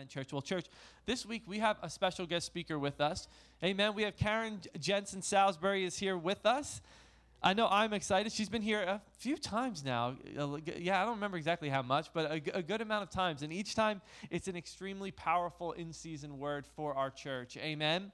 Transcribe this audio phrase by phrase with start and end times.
[0.00, 0.32] Amen, church.
[0.32, 0.64] Well, church,
[1.04, 3.28] this week we have a special guest speaker with us.
[3.62, 3.94] Amen.
[3.94, 6.80] We have Karen Jensen Salisbury is here with us.
[7.42, 8.32] I know I'm excited.
[8.32, 10.16] She's been here a few times now.
[10.78, 13.42] Yeah, I don't remember exactly how much, but a, a good amount of times.
[13.42, 14.00] And each time
[14.30, 17.58] it's an extremely powerful in season word for our church.
[17.58, 18.10] Amen.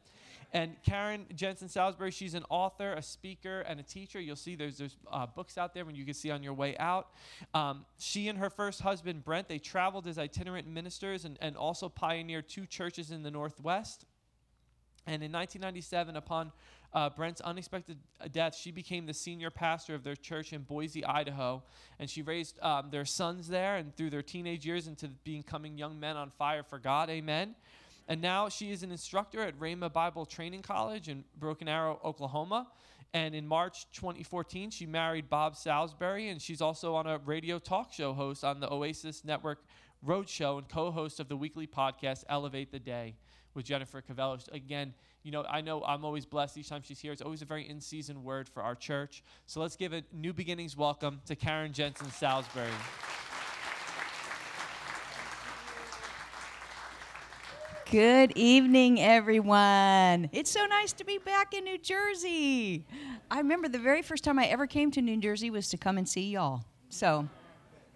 [0.56, 4.18] And Karen Jensen Salisbury, she's an author, a speaker, and a teacher.
[4.18, 6.74] You'll see there's, there's uh, books out there when you can see on your way
[6.78, 7.10] out.
[7.52, 11.90] Um, she and her first husband, Brent, they traveled as itinerant ministers and, and also
[11.90, 14.06] pioneered two churches in the Northwest.
[15.06, 16.52] And in 1997, upon
[16.94, 17.98] uh, Brent's unexpected
[18.32, 21.64] death, she became the senior pastor of their church in Boise, Idaho.
[21.98, 26.00] And she raised um, their sons there and through their teenage years into becoming young
[26.00, 27.10] men on fire for God.
[27.10, 27.54] Amen.
[28.08, 32.68] And now she is an instructor at Rhema Bible Training College in Broken Arrow, Oklahoma.
[33.12, 37.92] And in March 2014, she married Bob Salisbury, and she's also on a radio talk
[37.92, 39.64] show host on the Oasis Network
[40.06, 43.14] Roadshow and co host of the weekly podcast Elevate the Day
[43.54, 44.38] with Jennifer Cavello.
[44.52, 44.92] Again,
[45.22, 47.10] you know, I know I'm always blessed each time she's here.
[47.10, 49.24] It's always a very in season word for our church.
[49.46, 52.70] So let's give a new beginnings welcome to Karen Jensen Salisbury.
[57.92, 60.28] Good evening, everyone.
[60.32, 62.84] It's so nice to be back in New Jersey.
[63.30, 65.96] I remember the very first time I ever came to New Jersey was to come
[65.96, 66.64] and see y'all.
[66.88, 67.28] So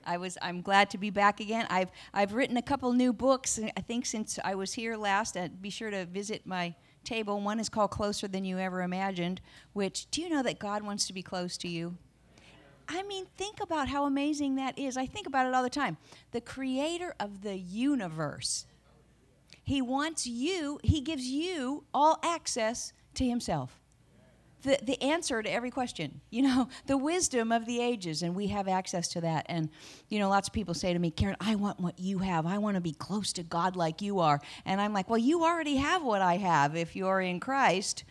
[0.06, 1.66] I was I'm glad to be back again.
[1.70, 5.36] I've I've written a couple new books I think since I was here last.
[5.36, 7.41] Uh, be sure to visit my table.
[7.41, 9.41] One is called Closer Than You Ever Imagined,
[9.72, 11.97] which do you know that God wants to be close to you?
[12.88, 14.97] I mean, think about how amazing that is.
[14.97, 15.97] I think about it all the time.
[16.30, 18.66] The creator of the universe
[19.70, 23.80] he wants you, He gives you all access to Himself.
[24.62, 28.48] The, the answer to every question, you know, the wisdom of the ages, and we
[28.48, 29.46] have access to that.
[29.48, 29.70] And,
[30.08, 32.46] you know, lots of people say to me, Karen, I want what you have.
[32.46, 34.41] I want to be close to God like you are.
[34.64, 38.02] And I'm like, well, you already have what I have if you're in Christ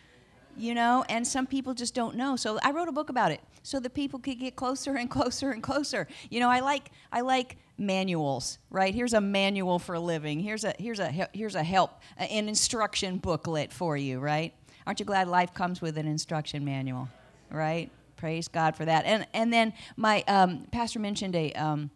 [0.56, 3.40] you know and some people just don't know so i wrote a book about it
[3.62, 7.20] so that people could get closer and closer and closer you know i like i
[7.20, 8.94] like manuals right?
[8.94, 10.38] Here's a manual for living.
[10.40, 14.54] Here's a here's a here's a help an instruction booklet for you right?
[14.86, 17.08] Aren't you glad life comes with an instruction manual
[17.50, 17.90] right?
[18.16, 19.04] Praise god for that.
[19.06, 21.90] And and then my um, pastor mentioned a um,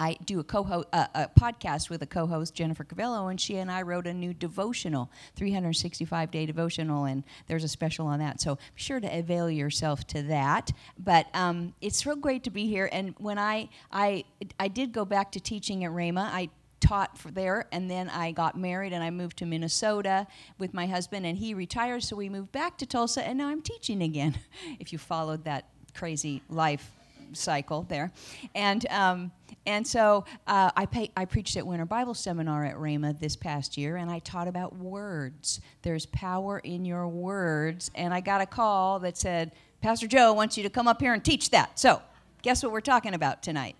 [0.00, 3.70] I do a co-host uh, a podcast with a co-host Jennifer Cavello, and she and
[3.70, 8.40] I wrote a new devotional, 365 day devotional, and there's a special on that.
[8.40, 10.72] So be sure to avail yourself to that.
[10.98, 12.88] But um, it's real great to be here.
[12.90, 14.24] And when I I
[14.58, 16.48] I did go back to teaching at Rhema, I
[16.80, 20.26] taught there and then I got married and I moved to Minnesota
[20.58, 23.60] with my husband and he retired so we moved back to Tulsa and now I'm
[23.60, 24.38] teaching again
[24.80, 26.90] if you followed that crazy life
[27.34, 28.12] cycle there.
[28.54, 29.32] And, um,
[29.66, 33.76] and so uh, I, pay, I preached at Winter Bible Seminar at Rhema this past
[33.76, 35.60] year, and I taught about words.
[35.82, 37.90] There's power in your words.
[37.94, 41.14] And I got a call that said, Pastor Joe wants you to come up here
[41.14, 41.78] and teach that.
[41.78, 42.02] So,
[42.42, 43.76] guess what we're talking about tonight?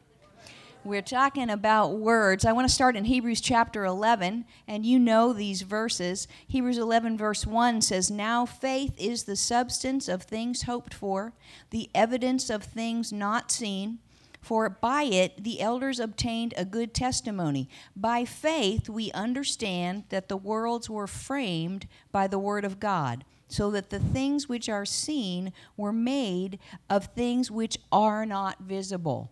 [0.82, 2.46] We're talking about words.
[2.46, 6.26] I want to start in Hebrews chapter 11, and you know these verses.
[6.48, 11.34] Hebrews 11, verse 1 says, Now faith is the substance of things hoped for,
[11.68, 13.98] the evidence of things not seen.
[14.40, 17.68] For by it the elders obtained a good testimony.
[17.94, 23.70] By faith we understand that the worlds were framed by the word of God, so
[23.72, 26.58] that the things which are seen were made
[26.88, 29.30] of things which are not visible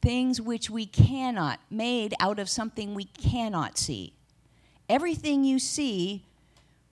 [0.00, 4.14] things which we cannot, made out of something we cannot see.
[4.88, 6.24] Everything you see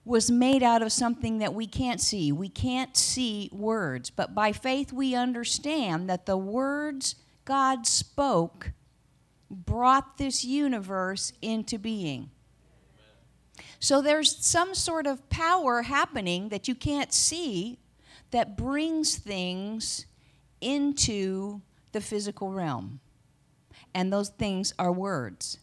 [0.05, 2.31] was made out of something that we can't see.
[2.31, 8.71] We can't see words, but by faith we understand that the words God spoke
[9.49, 12.29] brought this universe into being.
[13.79, 17.79] So there's some sort of power happening that you can't see
[18.31, 20.05] that brings things
[20.61, 21.61] into
[21.97, 22.99] the physical realm.
[23.95, 25.57] And those things are words.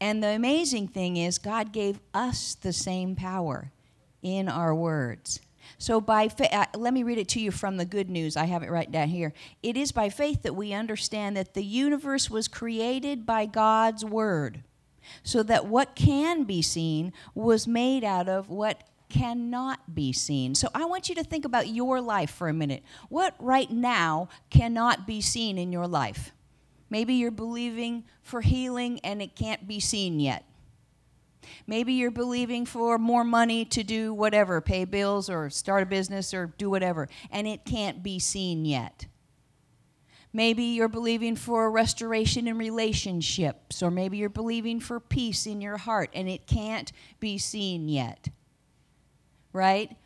[0.00, 3.70] And the amazing thing is, God gave us the same power
[4.22, 5.40] in our words.
[5.76, 8.38] So, by fa- uh, let me read it to you from the good news.
[8.38, 9.34] I have it right down here.
[9.62, 14.64] It is by faith that we understand that the universe was created by God's word,
[15.22, 20.54] so that what can be seen was made out of what cannot be seen.
[20.54, 22.82] So I want you to think about your life for a minute.
[23.08, 26.32] What right now cannot be seen in your life?
[26.88, 30.44] Maybe you're believing for healing and it can't be seen yet.
[31.66, 36.34] Maybe you're believing for more money to do whatever, pay bills or start a business
[36.34, 39.06] or do whatever, and it can't be seen yet.
[40.32, 45.60] Maybe you're believing for a restoration in relationships, or maybe you're believing for peace in
[45.60, 48.28] your heart and it can't be seen yet.
[49.52, 49.96] Right?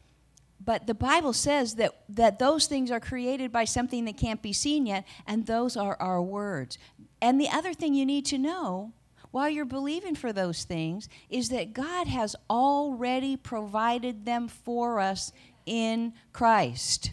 [0.64, 4.52] But the Bible says that, that those things are created by something that can't be
[4.52, 6.78] seen yet, and those are our words.
[7.20, 8.92] And the other thing you need to know
[9.30, 15.32] while you're believing for those things is that God has already provided them for us
[15.66, 17.10] in Christ.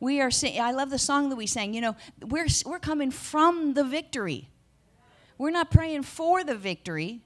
[0.00, 1.74] We are sing- I love the song that we sang.
[1.74, 4.48] You know, we're, we're coming from the victory.
[5.36, 7.20] We're not praying for the victory.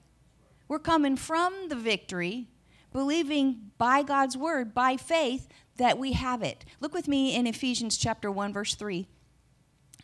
[0.66, 2.48] We're coming from the victory,
[2.94, 6.64] believing by God's word, by faith, that we have it.
[6.80, 9.06] Look with me in Ephesians chapter 1, verse 3.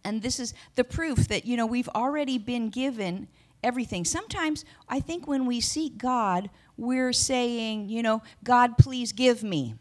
[0.04, 3.28] And this is the proof that, you know, we've already been given
[3.62, 4.04] everything.
[4.04, 9.76] Sometimes I think when we seek God, we're saying, you know, God, please give me.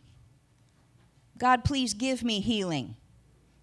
[1.37, 2.95] God, please give me healing.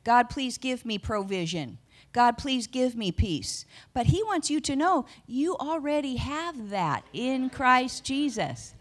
[0.03, 1.79] God, please give me provision.
[2.13, 3.65] God, please give me peace.
[3.95, 8.75] But He wants you to know you already have that in Christ Jesus.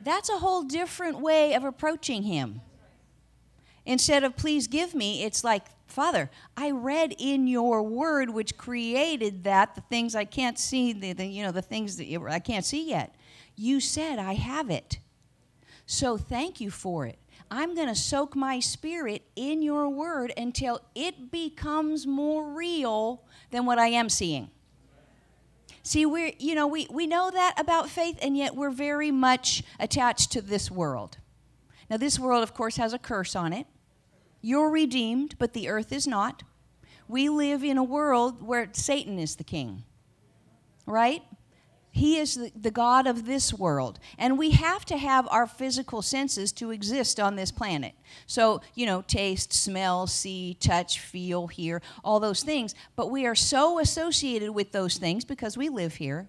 [0.00, 2.62] That's a whole different way of approaching Him.
[3.84, 9.44] Instead of please give me, it's like, Father, I read in your word which created
[9.44, 12.64] that, the things I can't see, the, the you know, the things that I can't
[12.64, 13.14] see yet.
[13.56, 14.98] You said I have it.
[15.86, 17.18] So thank you for it.
[17.50, 23.66] I'm going to soak my spirit in your word until it becomes more real than
[23.66, 24.50] what I am seeing.
[25.82, 29.62] See, we're, you know, we, we know that about faith, and yet we're very much
[29.78, 31.18] attached to this world.
[31.88, 33.66] Now, this world, of course, has a curse on it.
[34.42, 36.42] You're redeemed, but the earth is not.
[37.08, 39.84] We live in a world where Satan is the king,
[40.86, 41.22] right?
[41.92, 43.98] He is the, the, God of this world.
[44.16, 47.94] And we have to have our physical senses to exist on this planet.
[48.26, 52.74] So, you know, taste, smell, see, touch, feel, hear, all those things.
[52.94, 56.28] But we are so associated with those things because we live here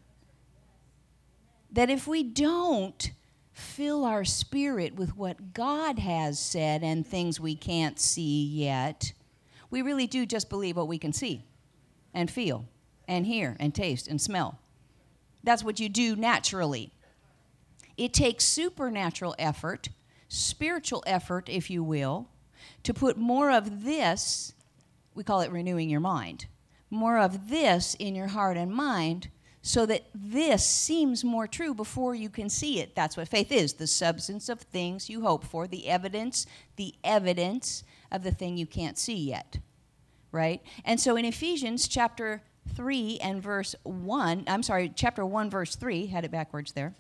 [1.71, 3.11] that if we don't
[3.53, 9.13] fill our spirit with what God has said and things we can't see yet,
[9.69, 11.45] we really do just believe what we can see
[12.13, 12.65] and feel
[13.07, 14.57] and hear and taste and smell.
[15.43, 16.91] That's what you do naturally.
[17.97, 19.89] It takes supernatural effort,
[20.27, 22.29] spiritual effort, if you will,
[22.83, 24.53] to put more of this,
[25.13, 26.45] we call it renewing your mind,
[26.89, 29.29] more of this in your heart and mind
[29.61, 32.95] so that this seems more true before you can see it.
[32.95, 36.47] That's what faith is the substance of things you hope for, the evidence,
[36.77, 39.59] the evidence of the thing you can't see yet.
[40.31, 40.61] Right?
[40.83, 42.41] And so in Ephesians chapter
[42.75, 46.95] 3 and verse 1, I'm sorry, chapter 1, verse 3, had it backwards there.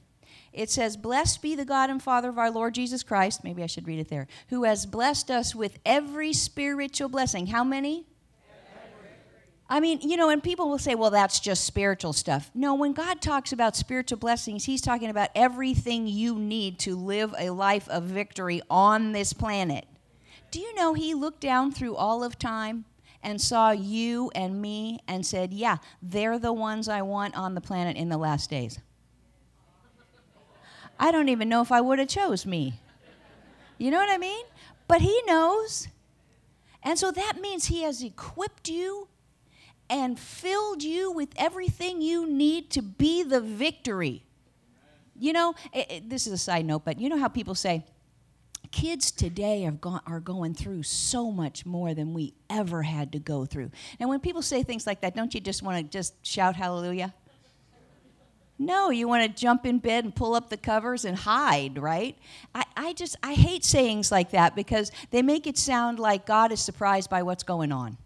[0.53, 3.67] It says, Blessed be the God and Father of our Lord Jesus Christ, maybe I
[3.67, 7.47] should read it there, who has blessed us with every spiritual blessing.
[7.47, 8.05] How many?
[9.69, 12.51] I mean, you know, and people will say, well, that's just spiritual stuff.
[12.53, 17.33] No, when God talks about spiritual blessings, He's talking about everything you need to live
[17.39, 19.85] a life of victory on this planet.
[20.51, 22.83] Do you know He looked down through all of time
[23.23, 27.61] and saw you and me and said, yeah, they're the ones I want on the
[27.61, 28.79] planet in the last days?
[30.99, 32.79] I don't even know if I would have chose me.
[33.77, 34.45] You know what I mean?
[34.87, 35.87] But He knows.
[36.83, 39.07] And so that means He has equipped you
[39.89, 44.23] and filled you with everything you need to be the victory.
[45.19, 47.83] You know, it, it, this is a side note, but you know how people say,
[48.71, 53.19] kids today are, go- are going through so much more than we ever had to
[53.19, 53.71] go through.
[53.99, 57.13] And when people say things like that, don't you just want to just shout hallelujah?
[58.57, 62.15] No, you want to jump in bed and pull up the covers and hide, right?
[62.53, 66.51] I, I just, I hate sayings like that because they make it sound like God
[66.51, 67.97] is surprised by what's going on.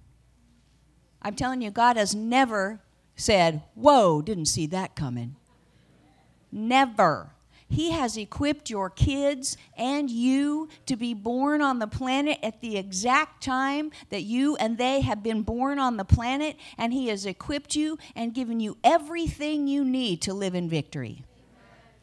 [1.22, 2.80] I'm telling you, God has never
[3.18, 5.36] said, Whoa, didn't see that coming.
[6.54, 7.32] Never.
[7.68, 12.78] He has equipped your kids and you to be born on the planet at the
[12.78, 17.26] exact time that you and they have been born on the planet, and He has
[17.26, 21.24] equipped you and given you everything you need to live in victory.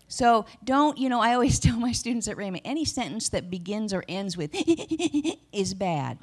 [0.09, 3.95] So don't, you know, I always tell my students at Rhema any sentence that begins
[3.95, 4.51] or ends with
[5.53, 6.19] is bad.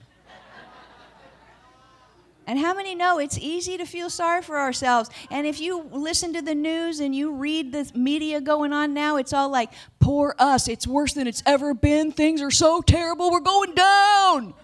[2.49, 5.11] And how many know it's easy to feel sorry for ourselves?
[5.29, 9.17] And if you listen to the news and you read the media going on now,
[9.17, 12.11] it's all like, poor us, it's worse than it's ever been.
[12.11, 14.55] Things are so terrible, we're going down.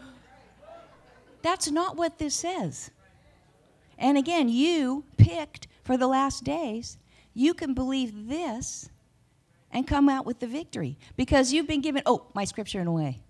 [1.43, 2.89] That's not what this says.
[3.99, 6.97] And again, you picked for the last days,
[7.35, 8.89] you can believe this
[9.69, 12.91] and come out with the victory because you've been given, oh, my scripture in a
[12.91, 13.21] way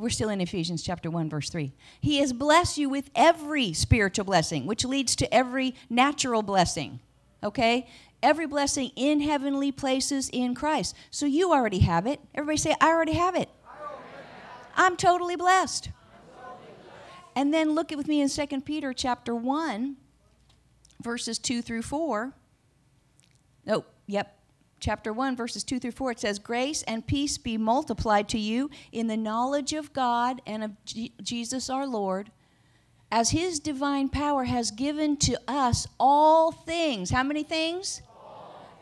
[0.00, 1.72] we're still in Ephesians chapter 1, verse 3.
[2.00, 7.00] He has blessed you with every spiritual blessing, which leads to every natural blessing.
[7.42, 7.88] Okay?
[8.22, 10.94] Every blessing in heavenly places in Christ.
[11.10, 12.20] So you already have it.
[12.34, 13.48] Everybody say, I already have it.
[14.76, 15.90] I'm totally blessed.
[17.34, 19.96] And then look at with me in 2 Peter chapter 1,
[21.02, 22.32] verses 2 through 4.
[23.68, 24.37] Oh, yep.
[24.80, 28.70] Chapter 1, verses 2 through 4, it says, Grace and peace be multiplied to you
[28.92, 32.30] in the knowledge of God and of G- Jesus our Lord,
[33.10, 37.10] as his divine power has given to us all things.
[37.10, 38.02] How many things?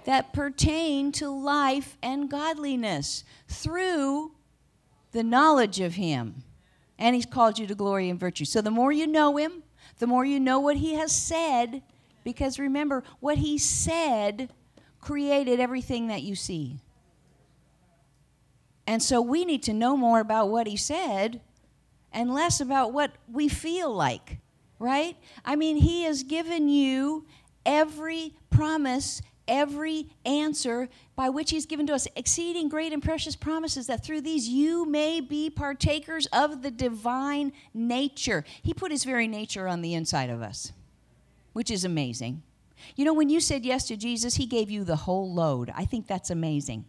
[0.04, 4.32] That pertain to life and godliness through
[5.12, 6.44] the knowledge of him.
[6.98, 8.44] And he's called you to glory and virtue.
[8.44, 9.62] So the more you know him,
[9.98, 11.82] the more you know what he has said,
[12.22, 14.50] because remember, what he said
[15.06, 16.80] created everything that you see.
[18.88, 21.40] And so we need to know more about what he said
[22.12, 24.38] and less about what we feel like,
[24.80, 25.16] right?
[25.44, 27.24] I mean, he has given you
[27.64, 33.86] every promise, every answer by which he's given to us exceeding great and precious promises
[33.86, 38.44] that through these you may be partakers of the divine nature.
[38.60, 40.72] He put his very nature on the inside of us,
[41.52, 42.42] which is amazing.
[42.94, 45.72] You know, when you said yes to Jesus, He gave you the whole load.
[45.74, 46.84] I think that's amazing.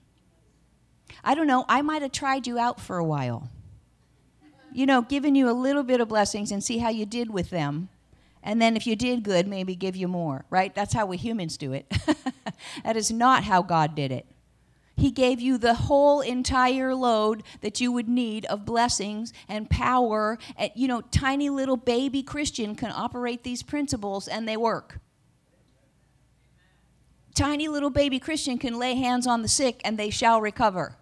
[1.24, 3.50] I don't know, I might have tried you out for a while.
[4.72, 7.50] You know, giving you a little bit of blessings and see how you did with
[7.50, 7.89] them.
[8.44, 10.74] And then if you did good, maybe give you more, right?
[10.74, 11.91] That's how we humans do it.
[12.84, 14.25] that is not how God did it.
[14.96, 20.39] He gave you the whole entire load that you would need of blessings and power.
[20.58, 25.00] And, you know, tiny little baby Christian can operate these principles and they work
[27.38, 30.96] tiny little baby Christian can lay hands on the sick and they shall recover.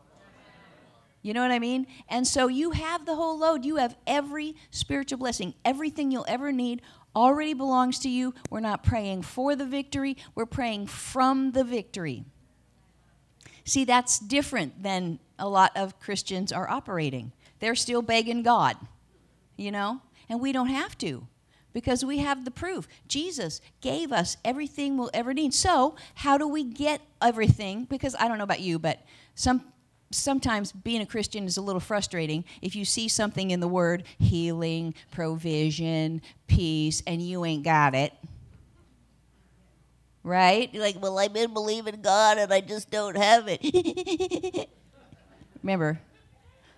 [1.21, 1.87] You know what I mean?
[2.09, 3.65] And so you have the whole load.
[3.65, 5.55] You have every spiritual blessing.
[5.63, 6.81] Everything you'll ever need
[7.15, 8.33] already belongs to you.
[8.49, 12.25] We're not praying for the victory, we're praying from the victory.
[13.63, 17.31] See, that's different than a lot of Christians are operating.
[17.59, 18.77] They're still begging God,
[19.57, 20.01] you know?
[20.29, 21.27] And we don't have to
[21.75, 22.87] because we have the proof.
[23.09, 25.53] Jesus gave us everything we'll ever need.
[25.53, 27.83] So, how do we get everything?
[27.83, 28.99] Because I don't know about you, but
[29.35, 29.61] some
[30.09, 34.03] sometimes being a Christian is a little frustrating if you see something in the word
[34.17, 38.13] healing, provision, peace, and you ain't got it.
[40.23, 40.73] Right?
[40.73, 44.69] You're like, well, I've been believing God and I just don't have it.
[45.61, 45.99] Remember,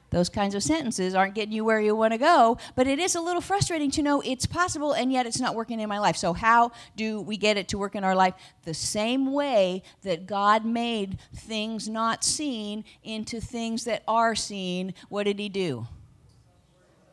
[0.10, 3.16] those kinds of sentences aren't getting you where you want to go, but it is
[3.16, 6.16] a little frustrating to know it's possible and yet it's not working in my life.
[6.16, 8.34] So, how do we get it to work in our life?
[8.64, 14.94] The same way that God made things not seen into things that are seen.
[15.10, 15.88] What did He do?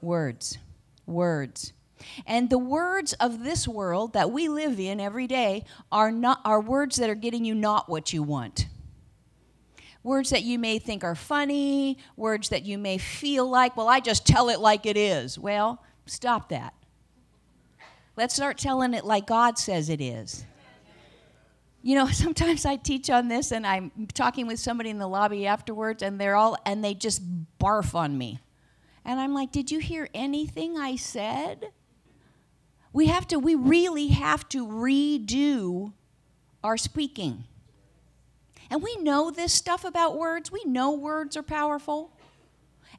[0.01, 0.59] Words.
[1.07, 1.73] Words.
[2.27, 6.61] And the words of this world that we live in every day are not are
[6.61, 8.67] words that are getting you not what you want
[10.05, 13.99] words that you may think are funny, words that you may feel like, well, I
[13.99, 15.37] just tell it like it is.
[15.39, 16.75] Well, stop that.
[18.17, 20.45] Let's start telling it like God says it is.
[21.83, 25.47] You know, sometimes I teach on this and I'm talking with somebody in the lobby
[25.47, 27.23] afterwards and they're all, and they just
[27.59, 28.39] barf on me.
[29.07, 31.71] And I'm like, did you hear anything I said?
[32.93, 35.93] We have to, we really have to redo
[36.63, 37.45] our speaking.
[38.71, 40.51] And we know this stuff about words.
[40.51, 42.11] We know words are powerful.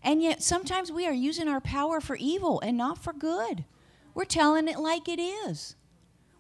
[0.04, 3.66] And yet sometimes we are using our power for evil and not for good.
[4.14, 5.76] We're telling it like it is.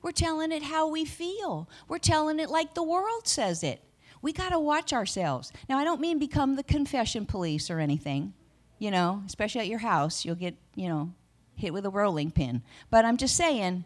[0.01, 1.67] We're telling it how we feel.
[1.88, 3.82] We're telling it like the world says it.
[4.22, 5.51] We got to watch ourselves.
[5.67, 8.34] Now, I don't mean become the confession police or anything,
[8.77, 10.24] you know, especially at your house.
[10.24, 11.12] You'll get, you know,
[11.55, 12.62] hit with a rolling pin.
[12.89, 13.84] But I'm just saying,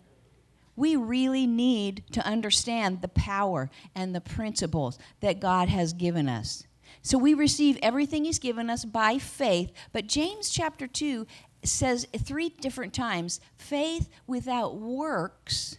[0.80, 6.64] we really need to understand the power and the principles that God has given us.
[7.02, 9.72] So we receive everything He's given us by faith.
[9.92, 11.28] But James chapter 2
[11.64, 15.78] says three different times faith without works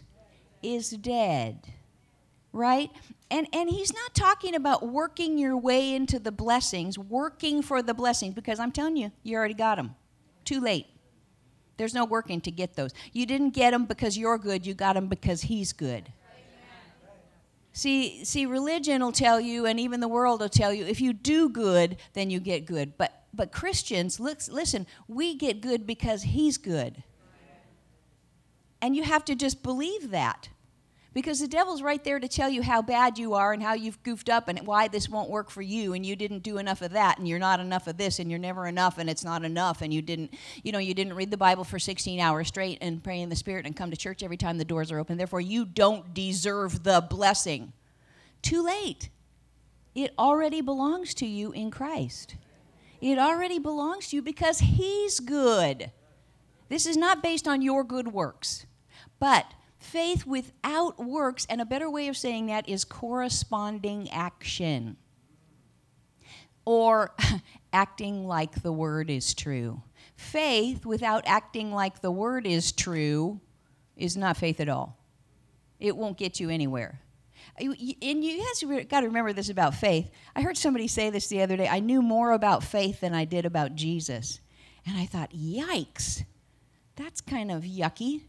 [0.61, 1.73] is dead.
[2.53, 2.91] Right?
[3.31, 7.93] And, and he's not talking about working your way into the blessings, working for the
[7.93, 9.95] blessings, because I'm telling you, you already got them.
[10.43, 10.87] Too late.
[11.81, 12.91] There's no working to get those.
[13.11, 16.13] You didn't get them because you're good, you got them because He's good.
[17.73, 21.11] See, see, religion will tell you, and even the world will tell you, if you
[21.11, 22.99] do good, then you get good.
[22.99, 27.01] But, but Christians, look, listen, we get good because He's good.
[28.79, 30.49] And you have to just believe that.
[31.13, 34.01] Because the devil's right there to tell you how bad you are and how you've
[34.01, 36.91] goofed up and why this won't work for you and you didn't do enough of
[36.91, 39.81] that and you're not enough of this and you're never enough and it's not enough
[39.81, 43.03] and you didn't you know you didn't read the Bible for 16 hours straight and
[43.03, 45.17] pray in the spirit and come to church every time the doors are open.
[45.17, 47.73] Therefore you don't deserve the blessing.
[48.41, 49.09] Too late.
[49.93, 52.35] It already belongs to you in Christ.
[53.01, 55.91] It already belongs to you because he's good.
[56.69, 58.65] This is not based on your good works.
[59.19, 59.45] But
[59.81, 64.95] Faith without works, and a better way of saying that is corresponding action.
[66.65, 67.15] Or
[67.73, 69.81] acting like the word is true.
[70.15, 73.41] Faith without acting like the word is true
[73.97, 74.99] is not faith at all.
[75.79, 77.01] It won't get you anywhere.
[77.57, 80.11] And you guys got to remember this about faith.
[80.35, 81.67] I heard somebody say this the other day.
[81.67, 84.41] I knew more about faith than I did about Jesus.
[84.85, 86.23] And I thought, yikes,
[86.95, 88.21] that's kind of yucky.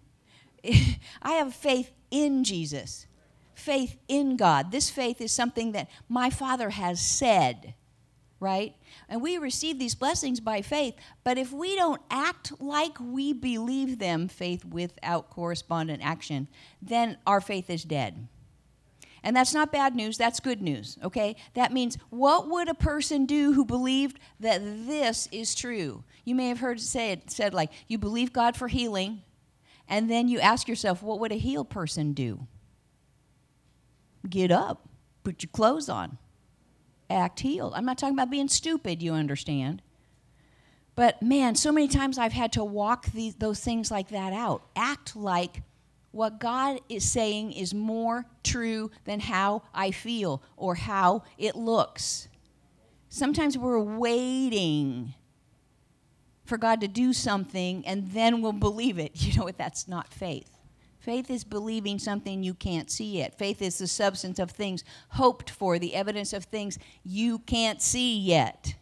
[1.22, 3.06] I have faith in Jesus,
[3.54, 4.70] faith in God.
[4.70, 7.74] This faith is something that my Father has said,
[8.38, 8.74] right?
[9.08, 13.98] And we receive these blessings by faith, but if we don't act like we believe
[13.98, 16.48] them, faith without correspondent action,
[16.80, 18.28] then our faith is dead.
[19.24, 21.36] And that's not bad news, that's good news, okay?
[21.54, 26.02] That means what would a person do who believed that this is true?
[26.24, 29.22] You may have heard it said, said like, you believe God for healing,
[29.92, 32.46] and then you ask yourself, what would a healed person do?
[34.26, 34.88] Get up,
[35.22, 36.16] put your clothes on,
[37.10, 37.74] act healed.
[37.76, 39.82] I'm not talking about being stupid, you understand.
[40.94, 44.62] But man, so many times I've had to walk these, those things like that out.
[44.74, 45.60] Act like
[46.10, 52.28] what God is saying is more true than how I feel or how it looks.
[53.10, 55.12] Sometimes we're waiting
[56.44, 59.12] for God to do something and then we'll believe it.
[59.22, 59.58] You know what?
[59.58, 60.50] That's not faith.
[60.98, 63.36] Faith is believing something you can't see yet.
[63.36, 68.16] Faith is the substance of things hoped for, the evidence of things you can't see
[68.18, 68.74] yet.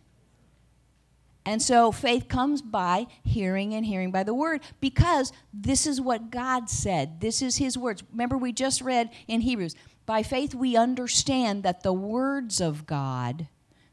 [1.47, 6.31] And so faith comes by hearing and hearing by the word because this is what
[6.31, 7.23] God said.
[7.23, 8.03] This is his words.
[8.13, 9.75] Remember, we just read in Hebrews
[10.05, 13.47] by faith we understand that the words of God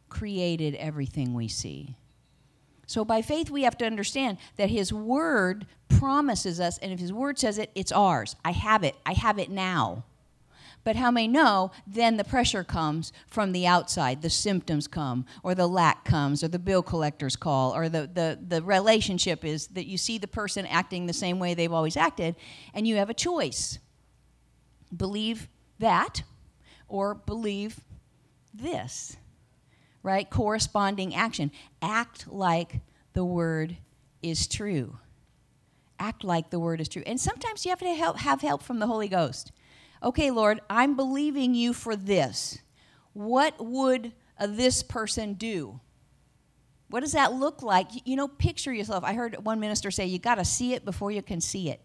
[0.10, 1.96] created everything we see.
[2.88, 7.14] So by faith, we have to understand that His Word promises us, and if His
[7.14, 8.36] Word says it, it's ours.
[8.44, 8.96] I have it.
[9.06, 10.06] I have it now.
[10.86, 14.22] But how may know, then the pressure comes from the outside.
[14.22, 18.40] The symptoms come, or the lack comes, or the bill collectors call, or the, the,
[18.48, 22.38] the relationship is that you see the person acting the same way they've always acted,
[22.74, 23.80] and you have a choice.
[24.96, 26.24] Believe that,
[26.88, 27.82] or believe
[28.54, 29.18] this
[30.08, 30.30] right?
[30.30, 31.52] Corresponding action.
[31.82, 32.80] Act like
[33.12, 33.76] the word
[34.24, 34.98] is true.
[36.00, 37.04] Act like the word is true.
[37.06, 39.52] And sometimes you have to help, have help from the Holy Ghost.
[40.02, 42.60] Okay, Lord, I'm believing you for this.
[43.12, 45.82] What would uh, this person do?
[46.90, 47.88] What does that look like?
[48.06, 49.04] You know, picture yourself.
[49.04, 51.82] I heard one minister say, you got to see it before you can see it.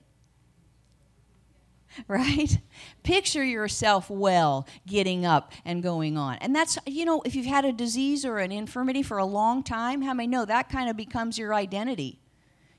[2.09, 2.59] right?
[3.03, 6.37] Picture yourself well getting up and going on.
[6.37, 9.63] And that's, you know, if you've had a disease or an infirmity for a long
[9.63, 12.19] time, how many know that kind of becomes your identity?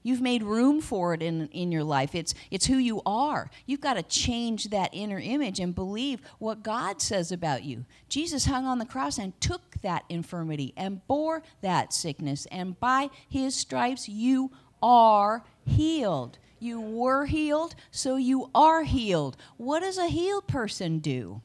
[0.05, 2.13] You've made room for it in, in your life.
[2.13, 3.49] It's, it's who you are.
[3.65, 7.85] You've got to change that inner image and believe what God says about you.
[8.09, 13.09] Jesus hung on the cross and took that infirmity and bore that sickness, and by
[13.29, 16.37] his stripes you are healed.
[16.63, 19.35] You were healed, so you are healed.
[19.57, 21.41] What does a healed person do?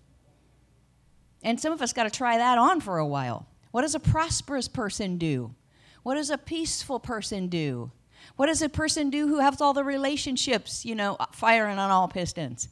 [1.42, 3.48] And some of us got to try that on for a while.
[3.72, 5.56] What does a prosperous person do?
[6.04, 7.90] What does a peaceful person do?
[8.36, 11.90] What does a person do who has all the relationships, you know, uh, firing on
[11.90, 12.68] all pistons?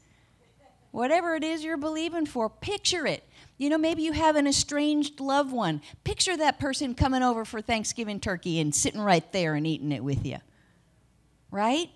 [0.92, 3.28] Whatever it is you're believing for, picture it.
[3.58, 5.82] You know, maybe you have an estranged loved one.
[6.04, 10.04] Picture that person coming over for Thanksgiving turkey and sitting right there and eating it
[10.04, 10.38] with you.
[11.50, 11.90] Right?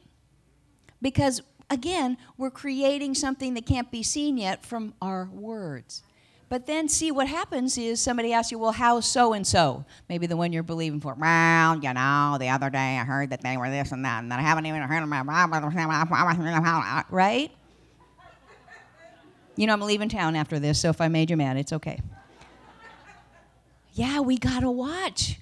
[1.02, 6.02] Because, again, we're creating something that can't be seen yet from our words.
[6.48, 9.84] But then, see, what happens is somebody asks you, well, how's so and so?
[10.08, 11.14] Maybe the one you're believing for.
[11.14, 14.32] Well, you know, the other day I heard that they were this and that, and
[14.32, 17.04] that I haven't even heard my.
[17.10, 17.52] Right?
[19.54, 22.00] You know, I'm leaving town after this, so if I made you mad, it's okay.
[23.92, 25.38] Yeah, we got to watch.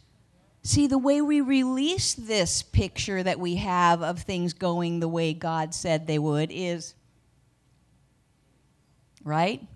[0.69, 5.33] See, the way we release this picture that we have of things going the way
[5.33, 6.95] God said they would is,
[9.25, 9.67] right?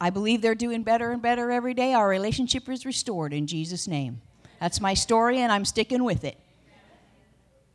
[0.00, 1.94] I believe they're doing better and better every day.
[1.94, 4.22] Our relationship is restored in Jesus' name.
[4.60, 6.36] That's my story, and I'm sticking with it.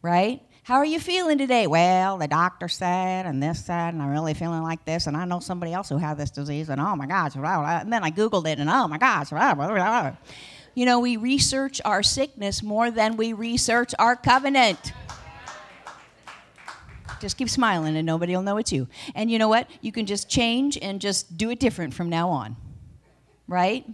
[0.02, 0.42] Right?
[0.64, 1.66] How are you feeling today?
[1.66, 5.24] Well, the doctor said, and this said, and I'm really feeling like this, and I
[5.24, 8.48] know somebody else who has this disease, and oh my gosh, and then I Googled
[8.48, 9.30] it, and oh my gosh.
[10.74, 14.94] You know, we research our sickness more than we research our covenant.
[17.20, 18.88] Just keep smiling, and nobody will know it's you.
[19.14, 19.70] And you know what?
[19.82, 22.56] You can just change and just do it different from now on,
[23.48, 23.86] right?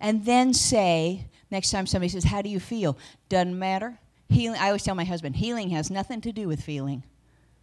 [0.00, 2.96] And then say, next time somebody says, How do you feel?
[3.28, 3.98] Doesn't matter
[4.34, 7.04] Healing, I always tell my husband, healing has nothing to do with feeling.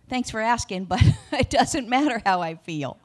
[0.10, 2.98] Thanks for asking, but it doesn't matter how I feel.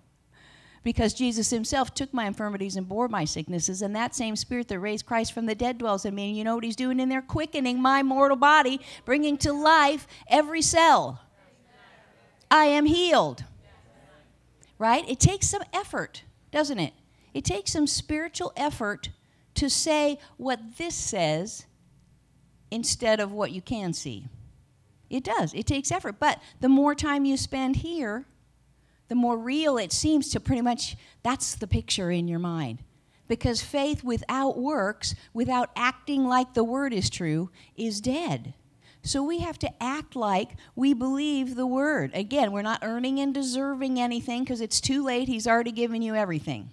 [0.87, 4.79] Because Jesus himself took my infirmities and bore my sicknesses, and that same spirit that
[4.79, 6.29] raised Christ from the dead dwells in me.
[6.29, 7.23] And you know what he's doing in there?
[7.23, 11.23] Quickening my mortal body, bringing to life every cell.
[12.53, 13.43] I am healed.
[14.79, 15.05] Right?
[15.09, 16.23] It takes some effort,
[16.53, 16.93] doesn't it?
[17.35, 19.09] It takes some spiritual effort
[19.55, 21.67] to say what this says
[22.71, 24.29] instead of what you can see.
[25.11, 25.53] It does.
[25.53, 26.21] It takes effort.
[26.21, 28.25] But the more time you spend here,
[29.09, 32.83] the more real it seems to pretty much that's the picture in your mind.
[33.29, 38.55] Because faith without works, without acting like the word is true, is dead.
[39.03, 42.11] So we have to act like we believe the word.
[42.15, 45.29] Again, we're not earning and deserving anything because it's too late.
[45.29, 46.73] He's already given you everything.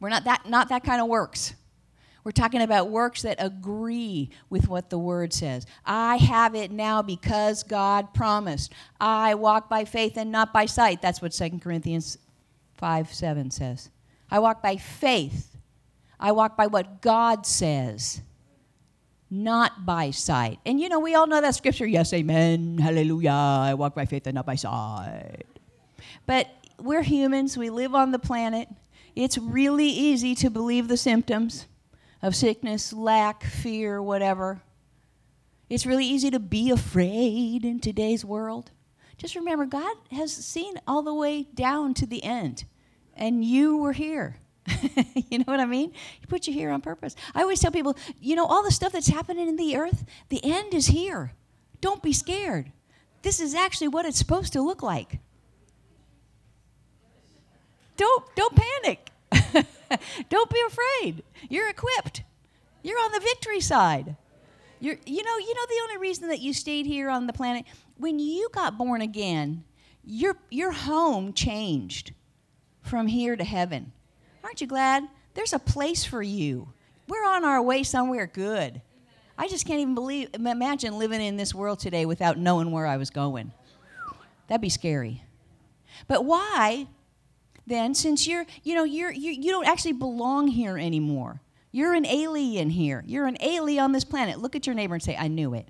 [0.00, 1.54] We're not that not that kind of works.
[2.28, 5.64] We're talking about works that agree with what the word says.
[5.86, 8.74] I have it now because God promised.
[9.00, 11.00] I walk by faith and not by sight.
[11.00, 12.18] That's what 2 Corinthians
[12.76, 13.88] 5 7 says.
[14.30, 15.56] I walk by faith.
[16.20, 18.20] I walk by what God says,
[19.30, 20.58] not by sight.
[20.66, 21.86] And you know, we all know that scripture.
[21.86, 22.76] Yes, amen.
[22.76, 23.30] Hallelujah.
[23.30, 25.46] I walk by faith and not by sight.
[26.26, 26.46] But
[26.78, 28.68] we're humans, we live on the planet.
[29.16, 31.64] It's really easy to believe the symptoms
[32.22, 34.60] of sickness, lack, fear, whatever.
[35.68, 38.70] It's really easy to be afraid in today's world.
[39.18, 42.64] Just remember, God has seen all the way down to the end,
[43.16, 44.36] and you were here.
[45.30, 45.92] you know what I mean?
[46.20, 47.16] He put you here on purpose.
[47.34, 50.40] I always tell people, you know, all the stuff that's happening in the earth, the
[50.44, 51.32] end is here.
[51.80, 52.72] Don't be scared.
[53.22, 55.18] This is actually what it's supposed to look like.
[57.96, 59.10] Don't don't panic.
[60.28, 61.22] Don't be afraid.
[61.48, 62.22] You're equipped.
[62.82, 64.16] You're on the victory side.
[64.80, 67.64] You're, you know, you know the only reason that you stayed here on the planet
[67.98, 69.64] when you got born again,
[70.04, 72.12] your your home changed
[72.82, 73.92] from here to heaven.
[74.42, 75.04] Aren't you glad?
[75.34, 76.72] There's a place for you.
[77.08, 78.80] We're on our way somewhere good.
[79.36, 82.96] I just can't even believe imagine living in this world today without knowing where I
[82.96, 83.52] was going.
[84.46, 85.22] That'd be scary.
[86.06, 86.86] But why
[87.68, 91.40] then since you're you know you're you, you don't actually belong here anymore.
[91.70, 93.04] You're an alien here.
[93.06, 94.38] You're an alien on this planet.
[94.38, 95.68] Look at your neighbor and say i knew it.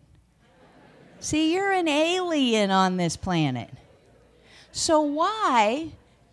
[1.21, 3.71] See you're an alien on this planet.
[4.73, 5.91] So why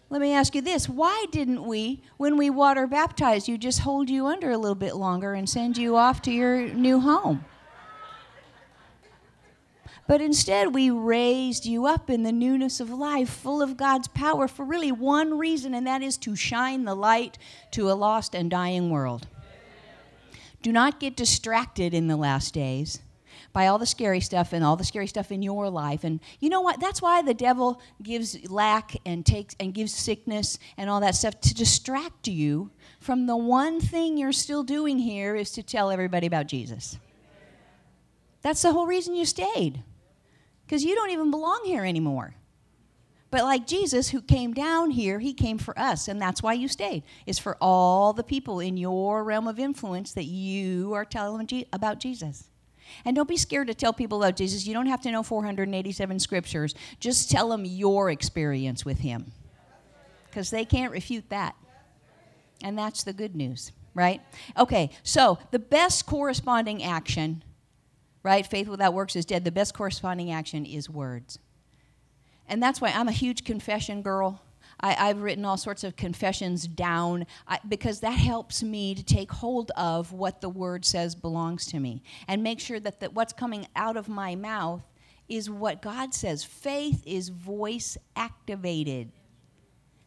[0.10, 4.10] let me ask you this why didn't we when we water baptize you just hold
[4.10, 7.43] you under a little bit longer and send you off to your new home
[10.07, 14.47] but instead, we raised you up in the newness of life, full of God's power,
[14.47, 17.39] for really one reason, and that is to shine the light
[17.71, 19.27] to a lost and dying world.
[20.61, 22.99] Do not get distracted in the last days
[23.51, 26.03] by all the scary stuff and all the scary stuff in your life.
[26.03, 26.79] And you know what?
[26.79, 31.39] That's why the devil gives lack and takes and gives sickness and all that stuff
[31.41, 36.27] to distract you from the one thing you're still doing here is to tell everybody
[36.27, 36.99] about Jesus.
[38.41, 39.83] That's the whole reason you stayed
[40.65, 42.36] because you don't even belong here anymore.
[43.32, 46.67] But like Jesus, who came down here, he came for us, and that's why you
[46.67, 47.04] stayed.
[47.25, 51.99] Is for all the people in your realm of influence that you are telling about
[51.99, 52.47] Jesus.
[53.04, 54.65] And don't be scared to tell people about Jesus.
[54.65, 56.75] You don't have to know 487 scriptures.
[56.99, 59.32] Just tell them your experience with him,
[60.30, 61.56] because they can't refute that.
[62.63, 64.21] And that's the good news, right?
[64.58, 67.43] Okay, so the best corresponding action
[68.25, 68.47] right?
[68.47, 69.43] Faith without works is dead.
[69.45, 71.38] The best corresponding action is words.
[72.49, 74.41] And that's why I'm a huge confession girl.
[74.79, 79.31] I, have written all sorts of confessions down I, because that helps me to take
[79.31, 83.31] hold of what the word says belongs to me and make sure that, that what's
[83.31, 84.81] coming out of my mouth
[85.29, 86.43] is what God says.
[86.43, 89.11] Faith is voice activated.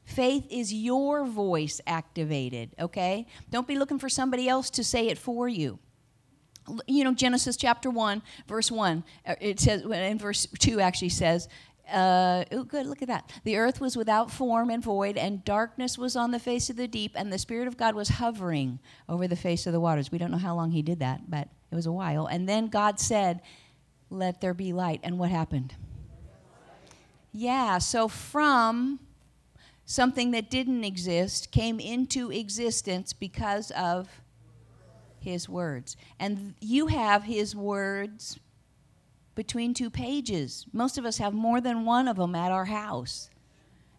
[0.04, 3.26] Faith is your voice activated, okay?
[3.48, 5.78] Don't be looking for somebody else to say it for you
[6.86, 11.48] you know genesis chapter 1 verse 1 uh, it says in verse 2 actually says
[11.92, 15.96] uh, oh good look at that the earth was without form and void and darkness
[15.96, 18.78] was on the face of the deep and the spirit of god was hovering
[19.08, 21.48] over the face of the waters we don't know how long he did that but
[21.70, 23.40] it was a while and then god said
[24.10, 25.00] let there be light.
[25.02, 25.74] And what happened?
[27.32, 29.00] Yeah, so from
[29.84, 34.08] something that didn't exist came into existence because of
[35.28, 35.96] his words.
[36.18, 38.38] And you have his words
[39.34, 40.66] between two pages.
[40.72, 43.30] Most of us have more than one of them at our house.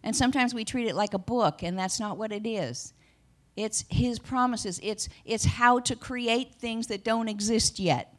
[0.02, 2.92] And sometimes we treat it like a book, and that's not what it is.
[3.56, 4.80] It's his promises.
[4.82, 8.14] It's, it's how to create things that don't exist yet.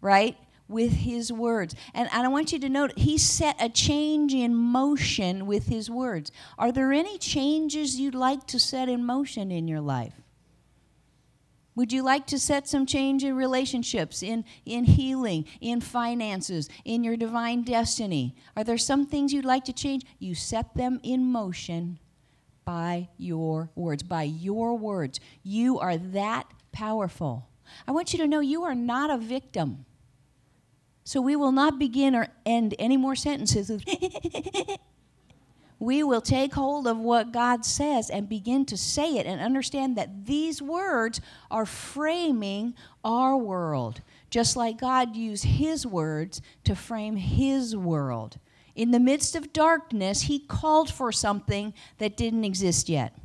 [0.00, 0.36] Right?
[0.68, 1.74] With his words.
[1.92, 5.90] And, and I want you to note, he set a change in motion with his
[5.90, 6.32] words.
[6.58, 10.23] Are there any changes you'd like to set in motion in your life?
[11.76, 17.02] Would you like to set some change in relationships, in, in healing, in finances, in
[17.02, 18.36] your divine destiny?
[18.56, 20.04] Are there some things you'd like to change?
[20.18, 21.98] You set them in motion
[22.64, 24.02] by your words.
[24.02, 25.18] By your words.
[25.42, 27.48] You are that powerful.
[27.88, 29.84] I want you to know you are not a victim.
[31.02, 33.70] So we will not begin or end any more sentences
[35.78, 39.96] we will take hold of what God says and begin to say it and understand
[39.96, 47.16] that these words are framing our world, just like God used His words to frame
[47.16, 48.38] His world.
[48.74, 53.16] In the midst of darkness, He called for something that didn't exist yet.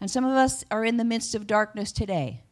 [0.00, 2.42] And some of us are in the midst of darkness today.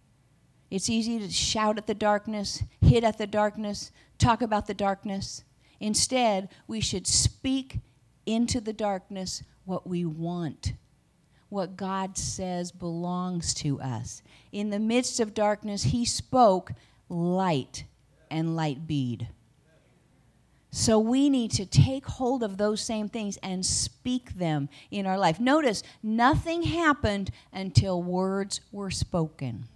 [0.71, 5.43] It's easy to shout at the darkness, hit at the darkness, talk about the darkness.
[5.81, 7.81] Instead, we should speak
[8.35, 10.75] into the darkness what we want,
[11.49, 14.23] what God says belongs to us.
[14.53, 16.73] In the midst of darkness, He spoke
[17.09, 17.85] light
[18.31, 19.29] and light bead.
[20.73, 25.19] So we need to take hold of those same things and speak them in our
[25.19, 25.41] life.
[25.41, 29.67] Notice, nothing happened until words were spoken.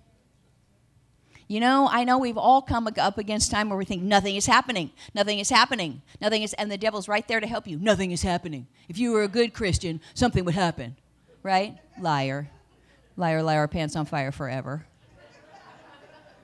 [1.47, 4.47] You know, I know we've all come up against time where we think nothing is
[4.47, 7.79] happening, nothing is happening, nothing is, and the devil's right there to help you.
[7.79, 8.67] Nothing is happening.
[8.89, 10.97] If you were a good Christian, something would happen,
[11.43, 11.77] right?
[12.01, 12.49] Liar,
[13.17, 14.87] liar, liar, pants on fire forever.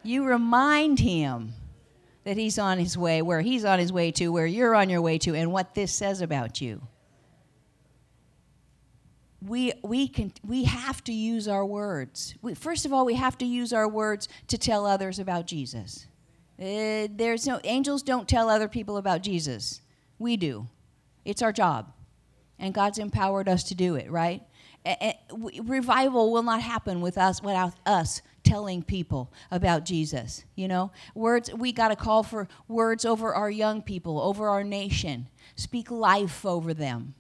[0.03, 1.55] You remind him
[2.25, 5.01] that he's on his way, where he's on his way to, where you're on your
[5.01, 6.83] way to, and what this says about you
[9.43, 12.35] we, we, can, we have to use our words.
[12.43, 16.07] We, first of all, we have to use our words to tell others about Jesus.
[16.59, 19.81] Uh, there's no angels don't tell other people about Jesus.
[20.19, 20.69] We do.
[21.25, 21.93] It's our job,
[22.59, 24.11] and God's empowered us to do it.
[24.11, 24.43] Right?
[25.63, 30.45] revival will not happen with us without us telling people about Jesus.
[30.55, 31.53] You know, words.
[31.53, 35.29] We got to call for words over our young people, over our nation.
[35.55, 37.15] Speak life over them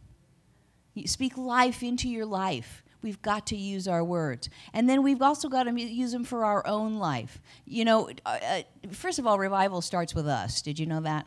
[1.06, 2.82] Speak life into your life.
[3.02, 4.50] We've got to use our words.
[4.72, 7.40] And then we've also got to use them for our own life.
[7.64, 10.60] You know, uh, uh, first of all, revival starts with us.
[10.60, 11.26] Did you know that?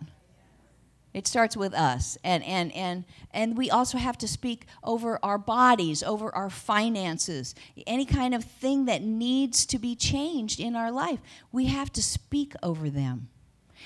[1.13, 2.17] It starts with us.
[2.23, 7.53] And, and, and, and we also have to speak over our bodies, over our finances,
[7.85, 11.19] any kind of thing that needs to be changed in our life.
[11.51, 13.29] We have to speak over them.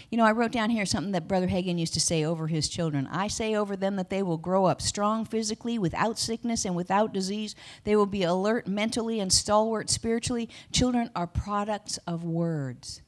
[0.10, 2.70] You know, I wrote down here something that Brother Hagin used to say over his
[2.70, 3.08] children.
[3.12, 7.14] I say over them that they will grow up strong physically, without sickness and without
[7.14, 7.56] disease.
[7.84, 10.50] They will be alert mentally and stalwart spiritually.
[10.72, 13.02] Children are products of words.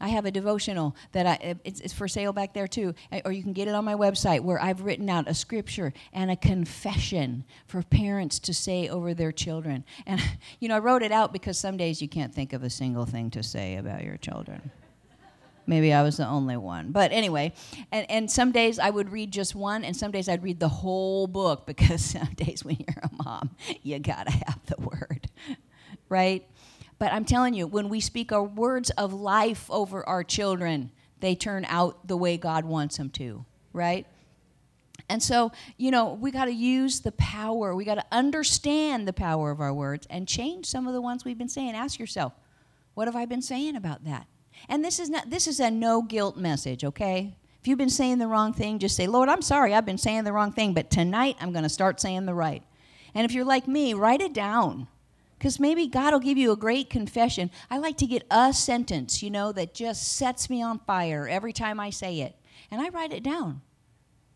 [0.00, 3.32] I have a devotional that I, it's, it's, for sale back there too, eh, or
[3.32, 6.36] you can get it on my website where I've written out a scripture and a
[6.36, 9.84] confession for parents to say over their children.
[10.06, 10.20] And,
[10.58, 13.04] you know, I wrote it out because some days you can't think of a single
[13.04, 14.70] thing to say about your children.
[15.70, 16.90] Maybe I was the only one.
[16.90, 17.52] But anyway,
[17.92, 20.68] and, and some days I would read just one, and some days I'd read the
[20.68, 23.50] whole book because some days when you're a mom,
[23.84, 25.30] you gotta have the word,
[26.08, 26.44] right?
[26.98, 31.36] But I'm telling you, when we speak our words of life over our children, they
[31.36, 34.08] turn out the way God wants them to, right?
[35.08, 37.76] And so, you know, we got to use the power.
[37.76, 41.24] We got to understand the power of our words and change some of the ones
[41.24, 41.76] we've been saying.
[41.76, 42.32] Ask yourself,
[42.94, 44.26] what have I been saying about that?
[44.68, 47.36] And this is not this is a no guilt message, okay?
[47.60, 49.74] If you've been saying the wrong thing, just say, "Lord, I'm sorry.
[49.74, 52.62] I've been saying the wrong thing, but tonight I'm going to start saying the right."
[53.14, 54.88] And if you're like me, write it down.
[55.40, 57.50] Cuz maybe God will give you a great confession.
[57.70, 61.52] I like to get a sentence, you know, that just sets me on fire every
[61.52, 62.36] time I say it.
[62.70, 63.62] And I write it down.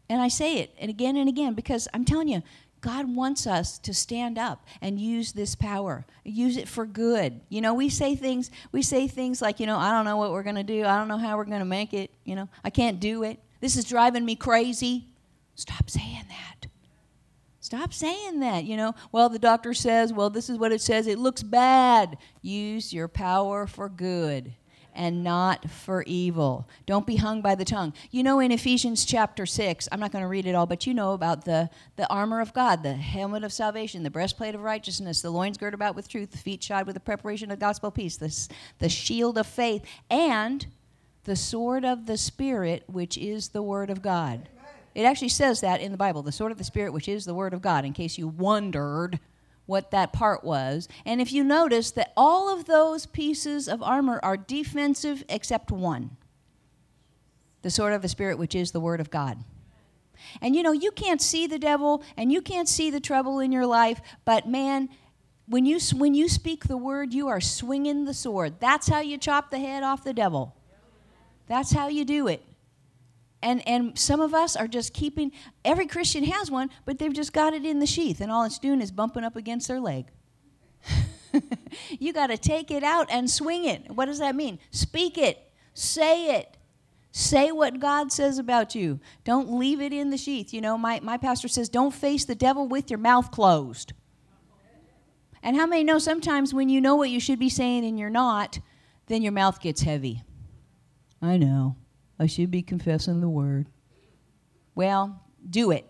[0.09, 2.43] And I say it and again and again because I'm telling you,
[2.85, 6.05] God wants us to stand up and use this power.
[6.23, 7.41] Use it for good.
[7.49, 10.33] You know, we say things we say things like, you know, I don't know what
[10.33, 10.85] we're going to do.
[10.85, 12.47] I don't know how we're going to make it, you know.
[12.63, 13.39] I can't do it.
[13.61, 15.07] This is driving me crazy.
[15.55, 16.69] Stop saying that.
[17.61, 18.95] Stop saying that, you know.
[19.13, 21.07] Well, the doctor says, well, this is what it says.
[21.07, 22.19] It looks bad.
[22.43, 24.53] Use your power for good
[24.95, 26.69] and not for evil.
[26.87, 27.93] Don't be hung by the tongue.
[28.11, 30.95] You know, in Ephesians chapter 6, I'm not going to read it all, but you
[30.95, 35.21] know about the, the armor of God, the helmet of salvation, the breastplate of righteousness,
[35.21, 38.17] the loins girded about with truth, the feet shod with the preparation of gospel peace,
[38.17, 40.67] the, the shield of faith, and
[41.25, 44.49] the sword of the Spirit, which is the word of God.
[44.95, 47.35] It actually says that in the Bible, the sword of the Spirit, which is the
[47.35, 49.19] word of God, in case you wondered
[49.67, 50.89] what that part was.
[51.05, 56.17] And if you notice that all of those pieces of armor are defensive except one
[57.63, 59.43] the sword of the Spirit, which is the Word of God.
[60.43, 63.53] And you know, you can't see the devil and you can't see the trouble in
[63.53, 64.91] your life, but man,
[65.47, 68.61] when you, when you speak the word, you are swinging the sword.
[68.61, 70.55] That's how you chop the head off the devil.
[71.47, 72.43] That's how you do it
[73.45, 75.31] and and some of us are just keeping
[75.65, 78.59] every christian has one but they've just got it in the sheath and all it's
[78.59, 80.07] doing is bumping up against their leg.
[81.99, 83.91] You got to take it out and swing it.
[83.91, 84.59] What does that mean?
[84.71, 85.51] Speak it.
[85.75, 86.57] Say it.
[87.11, 89.01] Say what god says about you.
[89.25, 90.53] Don't leave it in the sheath.
[90.53, 93.93] You know my, my pastor says don't face the devil with your mouth closed.
[95.43, 98.11] And how many know sometimes when you know what you should be saying and you're
[98.11, 98.59] not
[99.07, 100.23] then your mouth gets heavy?
[101.21, 101.77] I know
[102.19, 103.67] I should be confessing the word.
[104.75, 105.89] Well, do it.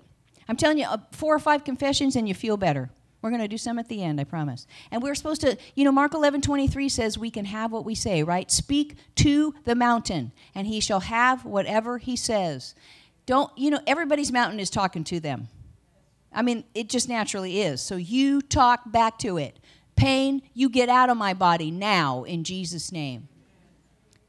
[0.48, 2.90] I'm telling you, uh, four or five confessions and you feel better.
[3.22, 4.66] We're going to do some at the end, I promise.
[4.90, 7.94] And we're supposed to, you know, Mark 11 23 says we can have what we
[7.94, 8.50] say, right?
[8.50, 12.74] Speak to the mountain, and he shall have whatever he says.
[13.24, 15.48] Don't, you know, everybody's mountain is talking to them.
[16.34, 17.80] I mean, it just naturally is.
[17.80, 19.58] So you talk back to it.
[19.96, 23.28] Pain, you get out of my body now in Jesus' name.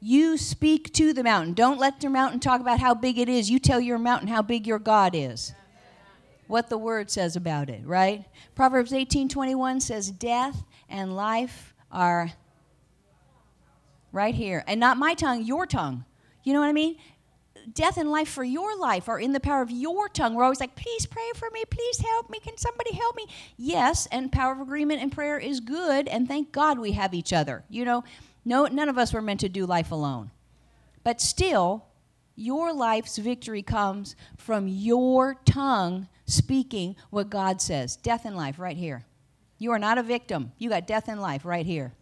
[0.00, 1.54] You speak to the mountain.
[1.54, 3.50] Don't let the mountain talk about how big it is.
[3.50, 5.54] You tell your mountain how big your God is.
[6.46, 8.24] What the word says about it, right?
[8.54, 12.32] Proverbs 18:21 says death and life are
[14.12, 14.64] right here.
[14.66, 16.04] And not my tongue, your tongue.
[16.44, 16.96] You know what I mean?
[17.72, 20.34] Death and life for your life are in the power of your tongue.
[20.34, 21.64] We're always like, please pray for me.
[21.68, 22.38] Please help me.
[22.38, 23.26] Can somebody help me?
[23.56, 26.06] Yes, and power of agreement and prayer is good.
[26.06, 27.64] And thank God we have each other.
[27.68, 28.04] You know,
[28.46, 30.30] no, none of us were meant to do life alone.
[31.02, 31.84] But still,
[32.36, 37.96] your life's victory comes from your tongue speaking what God says.
[37.96, 39.04] Death and life, right here.
[39.58, 40.52] You are not a victim.
[40.58, 41.92] You got death and life right here.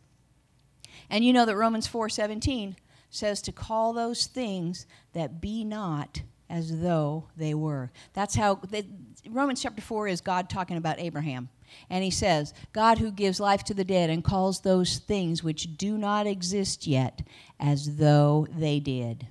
[1.09, 2.77] And you know that Romans 4:17
[3.09, 7.91] says to call those things that be not as though they were.
[8.13, 8.85] That's how the,
[9.29, 11.49] Romans chapter 4 is God talking about Abraham.
[11.91, 15.77] And he says, God who gives life to the dead and calls those things which
[15.77, 17.23] do not exist yet
[17.59, 19.29] as though they did.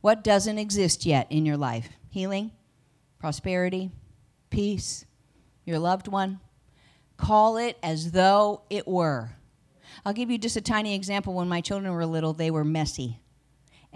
[0.00, 1.88] What doesn't exist yet in your life?
[2.10, 2.52] Healing,
[3.18, 3.90] prosperity,
[4.50, 5.04] peace,
[5.64, 6.40] your loved one.
[7.16, 9.30] Call it as though it were.
[10.04, 11.34] I'll give you just a tiny example.
[11.34, 13.20] When my children were little, they were messy.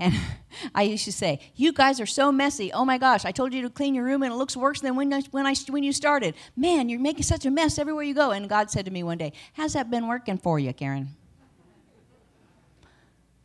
[0.02, 0.14] And
[0.74, 2.72] I used to say, "You guys are so messy.
[2.72, 3.24] Oh my gosh!
[3.24, 5.46] I told you to clean your room, and it looks worse than when I, when
[5.46, 6.34] I when you started.
[6.56, 9.18] Man, you're making such a mess everywhere you go." And God said to me one
[9.18, 11.10] day, "How's that been working for you, Karen?"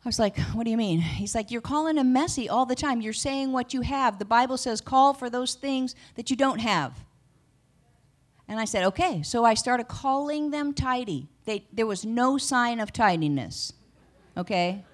[0.04, 2.74] I was like, "What do you mean?" He's like, "You're calling them messy all the
[2.74, 3.00] time.
[3.00, 4.18] You're saying what you have.
[4.18, 7.04] The Bible says call for those things that you don't have."
[8.48, 11.28] And I said, "Okay." So I started calling them tidy.
[11.44, 13.72] They, there was no sign of tidiness.
[14.36, 14.84] Okay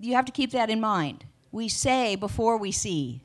[0.00, 1.24] you have to keep that in mind.
[1.50, 3.22] We say before we see.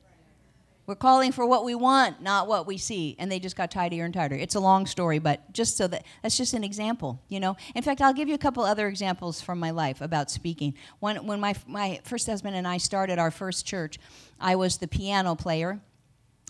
[0.85, 3.17] We're calling for what we want, not what we see.
[3.19, 4.35] And they just got tidier and tighter.
[4.35, 7.57] It's a long story, but just so that that's just an example, you know.
[7.75, 10.75] In fact, I'll give you a couple other examples from my life about speaking.
[10.99, 13.99] When, when my, my first husband and I started our first church,
[14.39, 15.81] I was the piano player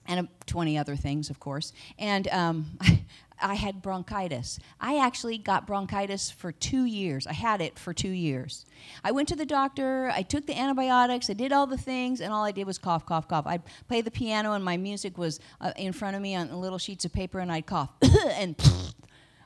[0.07, 1.73] and 20 other things, of course.
[1.97, 2.77] And um,
[3.41, 4.59] I had bronchitis.
[4.79, 7.27] I actually got bronchitis for two years.
[7.27, 8.65] I had it for two years.
[9.03, 12.33] I went to the doctor, I took the antibiotics, I did all the things, and
[12.33, 13.45] all I did was cough, cough, cough.
[13.45, 16.77] I'd play the piano, and my music was uh, in front of me on little
[16.77, 17.89] sheets of paper, and I'd cough,
[18.31, 18.55] and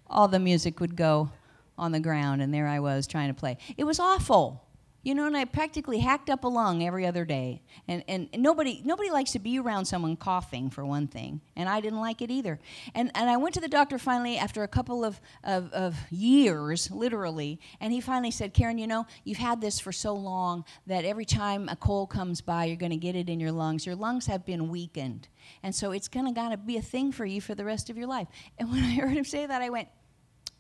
[0.07, 1.31] all the music would go
[1.77, 3.57] on the ground, and there I was trying to play.
[3.77, 4.63] It was awful.
[5.03, 7.63] You know, and I practically hacked up a lung every other day.
[7.87, 11.41] And, and, nobody, nobody likes to be around someone coughing, for one thing.
[11.55, 12.59] And I didn't like it either.
[12.93, 16.91] And, and I went to the doctor finally after a couple of, of, of years,
[16.91, 17.59] literally.
[17.79, 21.25] And he finally said, Karen, you know, you've had this for so long that every
[21.25, 23.87] time a cold comes by, you're going to get it in your lungs.
[23.87, 25.27] Your lungs have been weakened.
[25.63, 27.97] And so it's going to gotta be a thing for you for the rest of
[27.97, 28.27] your life.
[28.59, 29.87] And when I heard him say that, I went,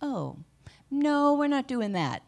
[0.01, 0.37] oh,
[0.89, 2.23] no, we're not doing that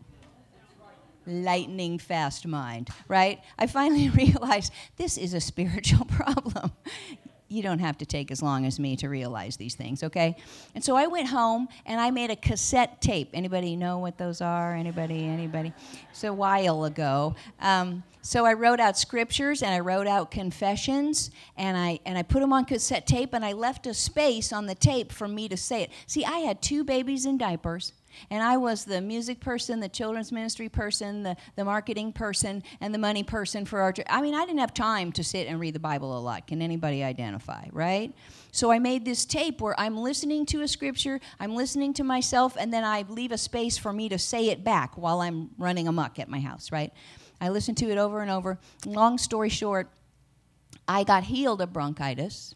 [1.25, 3.41] lightning fast mind, right?
[3.57, 6.71] I finally realized this is a spiritual problem.
[7.47, 10.35] you don't have to take as long as me to realize these things, okay?
[10.73, 13.29] And so I went home and I made a cassette tape.
[13.33, 14.73] Anybody know what those are?
[14.73, 15.25] Anybody?
[15.25, 15.71] Anybody?
[16.09, 17.35] It's a while ago.
[17.59, 22.23] Um, so I wrote out scriptures and I wrote out confessions and I and I
[22.23, 25.49] put them on cassette tape and I left a space on the tape for me
[25.49, 25.91] to say it.
[26.07, 27.91] See, I had two babies in diapers.
[28.29, 32.93] And I was the music person, the children's ministry person, the, the marketing person, and
[32.93, 34.05] the money person for our church.
[34.09, 36.47] I mean, I didn't have time to sit and read the Bible a lot.
[36.47, 38.13] Can anybody identify, right?
[38.51, 42.55] So I made this tape where I'm listening to a scripture, I'm listening to myself,
[42.59, 45.87] and then I leave a space for me to say it back while I'm running
[45.87, 46.93] amok at my house, right?
[47.41, 48.59] I listened to it over and over.
[48.85, 49.89] Long story short,
[50.87, 52.55] I got healed of bronchitis,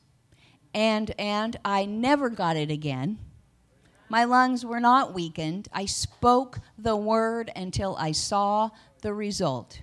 [0.73, 3.17] and, and I never got it again
[4.09, 5.67] my lungs were not weakened.
[5.73, 8.69] I spoke the word until I saw
[9.01, 9.81] the result.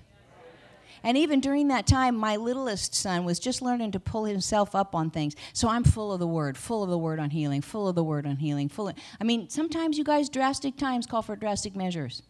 [1.03, 4.95] And even during that time, my littlest son was just learning to pull himself up
[4.95, 5.35] on things.
[5.53, 8.03] So I'm full of the word, full of the word on healing, full of the
[8.03, 11.75] word on healing, full of, I mean, sometimes you guys, drastic times call for drastic
[11.75, 12.23] measures.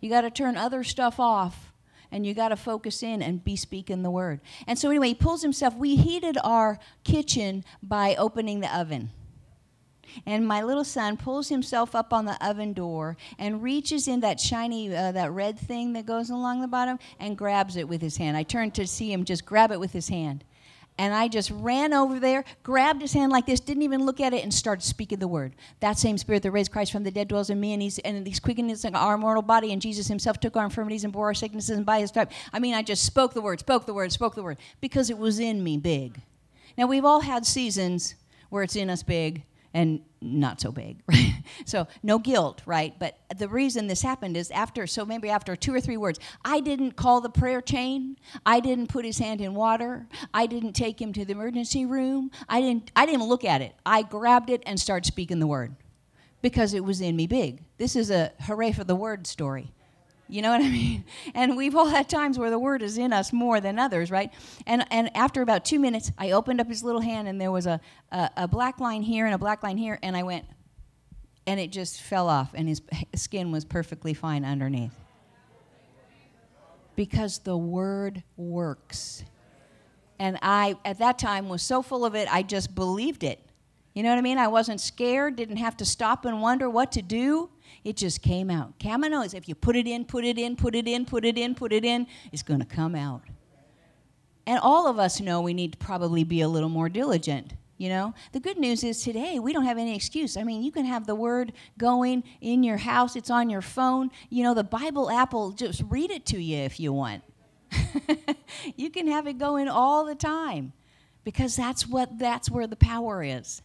[0.00, 1.72] You got to turn other stuff off
[2.10, 4.40] and you got to focus in and be speaking the word.
[4.66, 5.76] And so, anyway, he pulls himself.
[5.76, 9.10] We heated our kitchen by opening the oven.
[10.26, 14.40] And my little son pulls himself up on the oven door and reaches in that
[14.40, 18.16] shiny, uh, that red thing that goes along the bottom and grabs it with his
[18.16, 18.36] hand.
[18.36, 20.44] I turned to see him just grab it with his hand.
[20.98, 24.34] And I just ran over there, grabbed his hand like this, didn't even look at
[24.34, 25.54] it, and started speaking the word.
[25.80, 28.26] That same spirit that raised Christ from the dead dwells in me, and he's, and
[28.26, 31.78] he's quickening our mortal body, and Jesus himself took our infirmities and bore our sicknesses,
[31.78, 32.30] and by his stripe.
[32.52, 35.16] I mean, I just spoke the word, spoke the word, spoke the word, because it
[35.16, 36.20] was in me big.
[36.76, 38.14] Now, we've all had seasons
[38.50, 39.44] where it's in us big,
[39.74, 41.42] and not so big, right?
[41.64, 42.94] So no guilt, right?
[42.98, 46.60] But the reason this happened is after, so maybe after two or three words, I
[46.60, 48.16] didn't call the prayer chain.
[48.46, 50.06] I didn't put his hand in water.
[50.32, 52.30] I didn't take him to the emergency room.
[52.48, 53.74] I didn't, I didn't look at it.
[53.84, 55.74] I grabbed it and started speaking the word
[56.40, 57.62] because it was in me big.
[57.78, 59.72] This is a hooray for the word story.
[60.32, 61.04] You know what I mean?
[61.34, 64.32] And we've all had times where the word is in us more than others, right?
[64.66, 67.66] And, and after about two minutes, I opened up his little hand and there was
[67.66, 67.80] a,
[68.10, 70.46] a, a black line here and a black line here, and I went,
[71.46, 72.80] and it just fell off, and his
[73.14, 74.94] skin was perfectly fine underneath.
[76.96, 79.24] Because the word works.
[80.18, 83.40] And I, at that time, was so full of it, I just believed it.
[83.94, 84.38] You know what I mean?
[84.38, 87.50] I wasn't scared, didn't have to stop and wonder what to do.
[87.84, 88.78] It just came out.
[88.78, 91.38] Kamino is if you put it in, put it in, put it in, put it
[91.38, 93.22] in, put it in, it's going to come out.
[94.46, 97.54] And all of us know we need to probably be a little more diligent.
[97.78, 100.36] You know, the good news is today we don't have any excuse.
[100.36, 104.10] I mean, you can have the word going in your house, it's on your phone.
[104.30, 107.24] You know, the Bible app will just read it to you if you want.
[108.76, 110.72] you can have it going all the time
[111.24, 113.62] because that's what that's where the power is.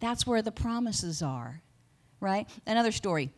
[0.00, 1.62] That's where the promises are.
[2.20, 2.48] Right?
[2.66, 3.30] Another story.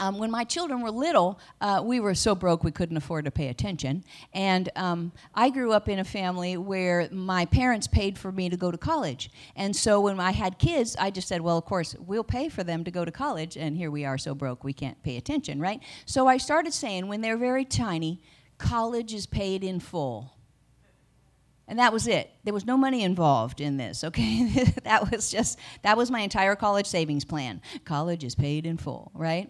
[0.00, 3.30] Um, when my children were little, uh, we were so broke we couldn't afford to
[3.30, 4.02] pay attention.
[4.32, 8.56] And um, I grew up in a family where my parents paid for me to
[8.56, 9.30] go to college.
[9.56, 12.64] And so when I had kids, I just said, well, of course, we'll pay for
[12.64, 13.58] them to go to college.
[13.58, 15.80] And here we are so broke we can't pay attention, right?
[16.06, 18.22] So I started saying, when they're very tiny,
[18.56, 20.32] college is paid in full.
[21.70, 22.28] And that was it.
[22.42, 24.44] There was no money involved in this, okay?
[24.82, 27.62] that was just, that was my entire college savings plan.
[27.84, 29.48] College is paid in full, right?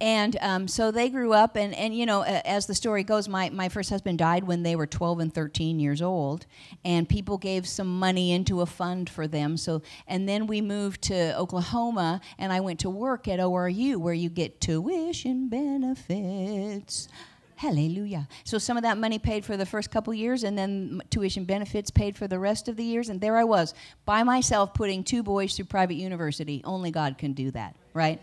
[0.00, 3.50] And um, so they grew up, and, and you know, as the story goes, my,
[3.50, 6.46] my first husband died when they were 12 and 13 years old,
[6.84, 9.56] and people gave some money into a fund for them.
[9.56, 14.14] So, and then we moved to Oklahoma, and I went to work at ORU, where
[14.14, 17.08] you get tuition benefits.
[17.56, 18.26] Hallelujah.
[18.42, 21.90] So some of that money paid for the first couple years, and then tuition benefits
[21.90, 23.08] paid for the rest of the years.
[23.10, 23.74] And there I was,
[24.04, 26.62] by myself, putting two boys through private university.
[26.64, 28.20] Only God can do that, right?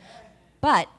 [0.59, 0.89] But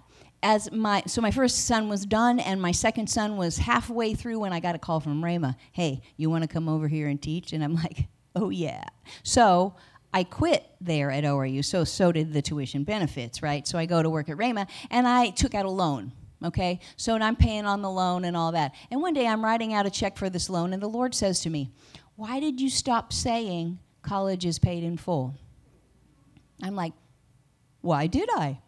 [0.42, 4.40] as my so my first son was done and my second son was halfway through
[4.40, 7.20] when I got a call from Rhema, "Hey, you want to come over here and
[7.20, 8.84] teach?" And I'm like, "Oh yeah."
[9.22, 9.76] So
[10.12, 11.64] I quit there at ORU.
[11.64, 13.66] So so did the tuition benefits, right?
[13.66, 16.12] So I go to work at Rhema and I took out a loan.
[16.44, 18.74] Okay, so and I'm paying on the loan and all that.
[18.90, 21.40] And one day I'm writing out a check for this loan, and the Lord says
[21.40, 21.70] to me,
[22.16, 25.36] "Why did you stop saying college is paid in full?"
[26.60, 26.94] I'm like,
[27.80, 28.58] "Why did I?"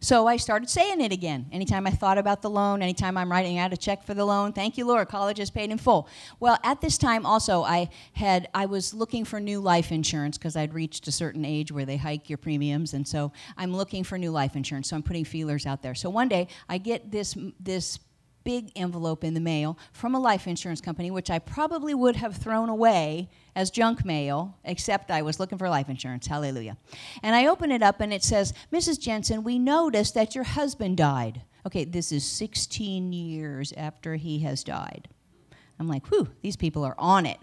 [0.00, 1.46] So I started saying it again.
[1.52, 4.52] Anytime I thought about the loan, anytime I'm writing out a check for the loan,
[4.52, 6.08] thank you, Lord, college is paid in full.
[6.40, 10.56] Well, at this time also I had I was looking for new life insurance because
[10.56, 14.18] I'd reached a certain age where they hike your premiums, and so I'm looking for
[14.18, 14.88] new life insurance.
[14.88, 15.94] So I'm putting feelers out there.
[15.94, 17.98] So one day I get this this
[18.44, 22.36] big envelope in the mail from a life insurance company, which I probably would have
[22.36, 26.26] thrown away as junk mail, except I was looking for life insurance.
[26.26, 26.76] Hallelujah.
[27.22, 29.00] And I open it up and it says, Mrs.
[29.00, 31.42] Jensen, we noticed that your husband died.
[31.66, 35.08] Okay, this is 16 years after he has died.
[35.78, 37.38] I'm like, whew, these people are on it.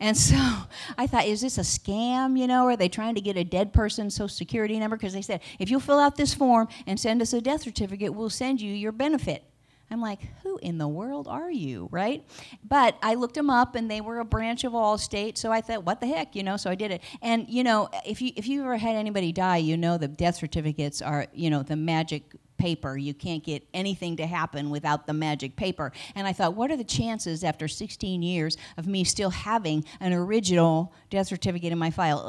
[0.00, 0.36] And so
[0.98, 2.38] I thought, is this a scam?
[2.38, 4.96] You know, are they trying to get a dead person's social security number?
[4.96, 8.14] Because they said, if you'll fill out this form and send us a death certificate,
[8.14, 9.44] we'll send you your benefit.
[9.90, 12.24] I'm like, who in the world are you, right?
[12.66, 15.36] But I looked them up, and they were a branch of Allstate.
[15.36, 16.56] So I thought, what the heck, you know?
[16.56, 17.02] So I did it.
[17.22, 20.36] And you know, if you if you ever had anybody die, you know the death
[20.36, 22.24] certificates are, you know, the magic
[22.64, 22.96] paper.
[22.96, 25.92] You can't get anything to happen without the magic paper.
[26.14, 30.14] And I thought, what are the chances after 16 years of me still having an
[30.14, 32.26] original death certificate in my file?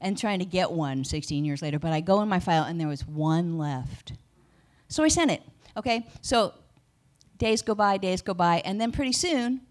[0.00, 1.80] And trying to get one 16 years later.
[1.80, 4.12] But I go in my file and there was one left.
[4.86, 5.42] So I sent it.
[5.76, 6.06] Okay?
[6.20, 6.54] So
[7.36, 9.62] days go by, days go by, and then pretty soon,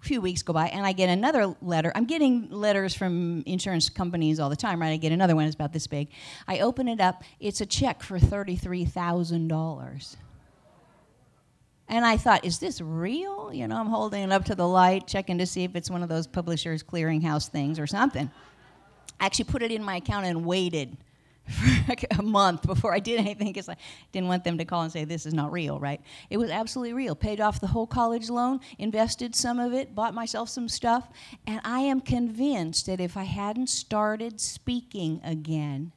[0.00, 1.92] few weeks go by, and I get another letter.
[1.94, 4.90] I'm getting letters from insurance companies all the time, right?
[4.90, 6.08] I get another one, it's about this big.
[6.48, 10.16] I open it up, it's a check for $33,000.
[11.88, 13.52] And I thought, is this real?
[13.52, 16.04] You know, I'm holding it up to the light, checking to see if it's one
[16.04, 18.30] of those publishers clearinghouse things or something.
[19.18, 20.96] I actually put it in my account and waited
[21.48, 23.76] for a month before I did anything because I
[24.12, 26.00] didn't want them to call and say this is not real, right?
[26.28, 27.14] It was absolutely real.
[27.14, 31.08] Paid off the whole college loan, invested some of it, bought myself some stuff,
[31.46, 35.92] and I am convinced that if I hadn't started speaking again,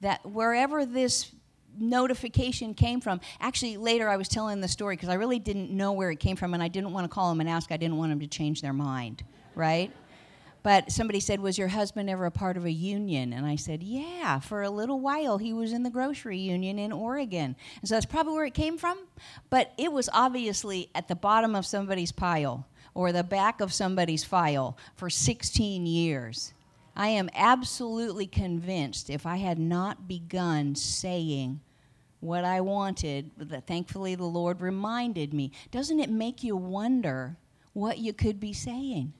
[0.00, 1.32] that wherever this
[1.78, 3.20] notification came from.
[3.40, 6.36] Actually, later I was telling the story because I really didn't know where it came
[6.36, 7.72] from and I didn't want to call them and ask.
[7.72, 9.24] I didn't want them to change their mind,
[9.54, 9.90] right?
[10.64, 13.34] But somebody said, Was your husband ever a part of a union?
[13.34, 16.90] And I said, Yeah, for a little while he was in the grocery union in
[16.90, 17.54] Oregon.
[17.80, 18.98] And so that's probably where it came from.
[19.50, 24.24] But it was obviously at the bottom of somebody's pile or the back of somebody's
[24.24, 26.54] file for 16 years.
[26.96, 31.60] I am absolutely convinced if I had not begun saying
[32.20, 37.36] what I wanted, that thankfully the Lord reminded me, doesn't it make you wonder
[37.74, 39.12] what you could be saying?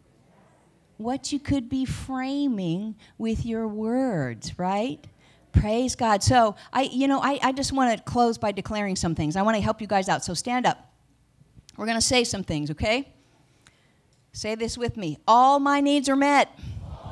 [0.96, 5.04] What you could be framing with your words, right?
[5.52, 6.22] Praise God.
[6.22, 9.36] So I, you know, I, I just want to close by declaring some things.
[9.36, 10.24] I want to help you guys out.
[10.24, 10.92] So stand up.
[11.76, 13.08] We're going to say some things, okay?
[14.32, 15.18] Say this with me.
[15.26, 16.50] All my needs are met.
[16.58, 17.10] Needs are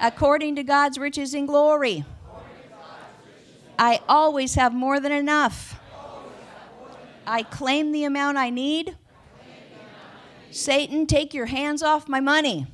[0.00, 0.14] met.
[0.14, 2.04] According to God's riches and glory.
[3.78, 5.80] I always have more than enough.
[7.26, 8.96] I claim the amount I need.
[10.52, 12.66] Satan, take your hands off my money.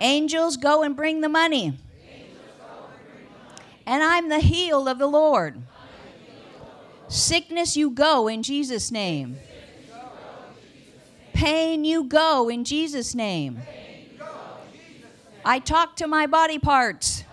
[0.00, 1.78] Angels, go and bring the money.
[3.86, 5.62] And I'm the heel of the Lord.
[7.06, 9.38] Sickness, you go in Jesus' name.
[11.32, 13.62] Pain, you go in Jesus' name.
[15.44, 17.24] I talk to my body parts.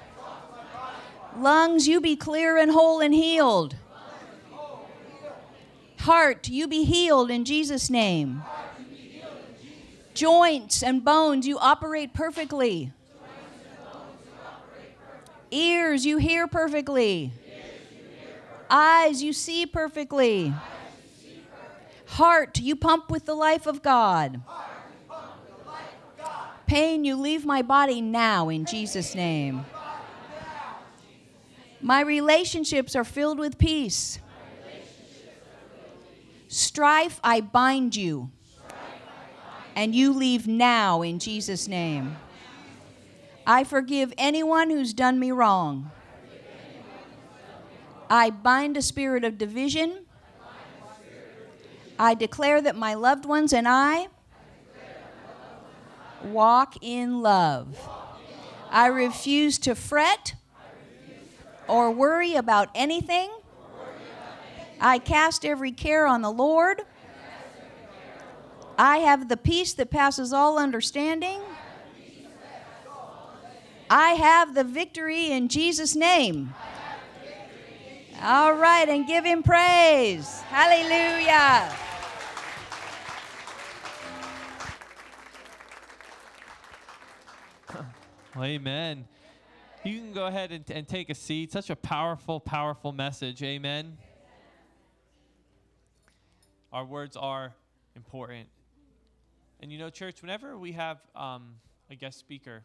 [1.37, 3.75] Lungs, you be clear and whole and healed.
[5.99, 8.41] Heart, you be healed in Jesus' name.
[10.13, 12.91] Joints and bones, you operate perfectly.
[15.51, 17.31] Ears, you hear perfectly.
[18.69, 20.53] Eyes, you see perfectly.
[22.05, 24.41] Heart, you pump with the life of God.
[26.65, 29.65] Pain, you leave my body now in Jesus' name.
[31.81, 34.19] My relationships are filled with peace.
[36.49, 38.31] Strife, I bind you.
[39.75, 42.17] And you leave now in Jesus' name.
[43.45, 45.91] I forgive anyone who's done me wrong.
[48.09, 50.05] I bind a spirit of division.
[51.99, 54.07] I declare that my loved ones and I
[56.23, 57.77] walk in love.
[58.71, 60.33] I refuse to fret
[61.67, 63.29] or worry about anything
[64.79, 66.83] I cast every care on the Lord.
[68.77, 71.41] I have the peace that passes all understanding.
[73.89, 76.53] I have the victory in Jesus' name.
[78.21, 80.41] All right, and give him praise.
[80.49, 81.73] Hallelujah.
[88.37, 89.07] Amen.
[89.83, 91.51] You can go ahead and, and take a seat.
[91.51, 93.41] Such a powerful, powerful message.
[93.41, 93.97] Amen.
[96.71, 97.53] Our words are
[97.95, 98.47] important.
[99.59, 101.55] And you know, church, whenever we have um,
[101.89, 102.63] a guest speaker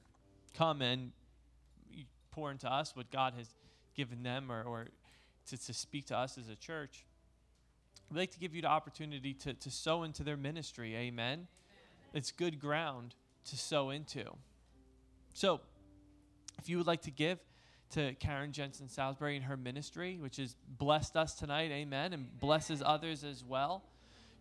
[0.57, 1.13] come and
[2.31, 3.49] pour into us what God has
[3.95, 4.87] given them or, or
[5.49, 7.05] to, to speak to us as a church,
[8.11, 10.95] we'd like to give you the opportunity to, to sow into their ministry.
[10.97, 11.47] Amen.
[12.13, 13.15] It's good ground
[13.47, 14.25] to sow into.
[15.33, 15.61] So,
[16.59, 17.39] if you would like to give
[17.91, 22.83] to Karen Jensen Salisbury and her ministry, which has blessed us tonight, amen, and blesses
[22.85, 23.85] others as well,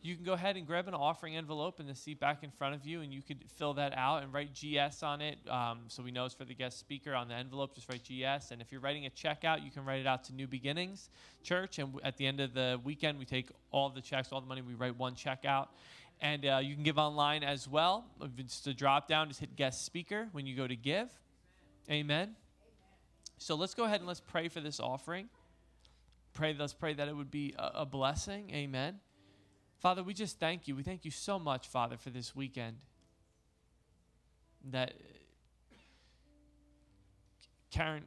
[0.04, 2.76] you can go ahead and grab an offering envelope in the seat back in front
[2.76, 5.38] of you, and you could fill that out and write GS on it.
[5.50, 7.74] Um, so we know it's for the guest speaker on the envelope.
[7.74, 8.52] Just write GS.
[8.52, 11.10] And if you're writing a check out, you can write it out to New Beginnings
[11.42, 11.80] Church.
[11.80, 14.48] And w- at the end of the weekend, we take all the checks, all the
[14.48, 15.70] money, we write one check out.
[16.20, 18.06] And uh, you can give online as well.
[18.22, 21.10] If it's a drop down, just hit guest speaker when you go to give.
[21.90, 22.36] Amen.
[23.38, 25.30] So let's go ahead and let's pray for this offering.
[26.34, 28.52] Pray, let's pray that it would be a, a blessing.
[28.54, 29.00] Amen.
[29.84, 30.78] Father, we just thank you.
[30.78, 32.78] We thank you so much, Father, for this weekend.
[34.72, 34.94] That
[37.70, 38.06] Karen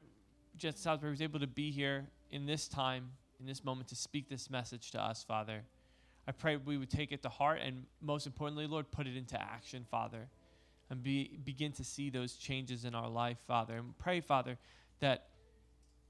[0.56, 4.30] Jensen Salisbury was able to be here in this time, in this moment, to speak
[4.30, 5.64] this message to us, Father.
[6.26, 9.38] I pray we would take it to heart and, most importantly, Lord, put it into
[9.38, 10.28] action, Father,
[10.88, 13.76] and be, begin to see those changes in our life, Father.
[13.76, 14.56] And pray, Father,
[15.00, 15.26] that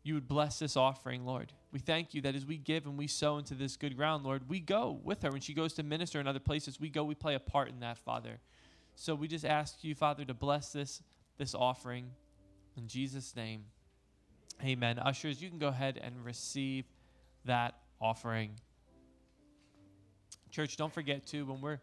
[0.05, 1.53] you would bless this offering, Lord.
[1.77, 4.49] We thank you that as we give and we sow into this good ground, Lord,
[4.49, 5.31] we go with her.
[5.31, 7.81] When she goes to minister in other places, we go, we play a part in
[7.81, 8.39] that, Father.
[8.95, 11.03] So we just ask you, Father, to bless this,
[11.37, 12.07] this offering.
[12.79, 13.65] In Jesus' name,
[14.65, 14.99] amen.
[14.99, 16.87] Ushers, you can go ahead and receive
[17.45, 18.53] that offering.
[20.51, 21.81] Church, don't forget to, when we're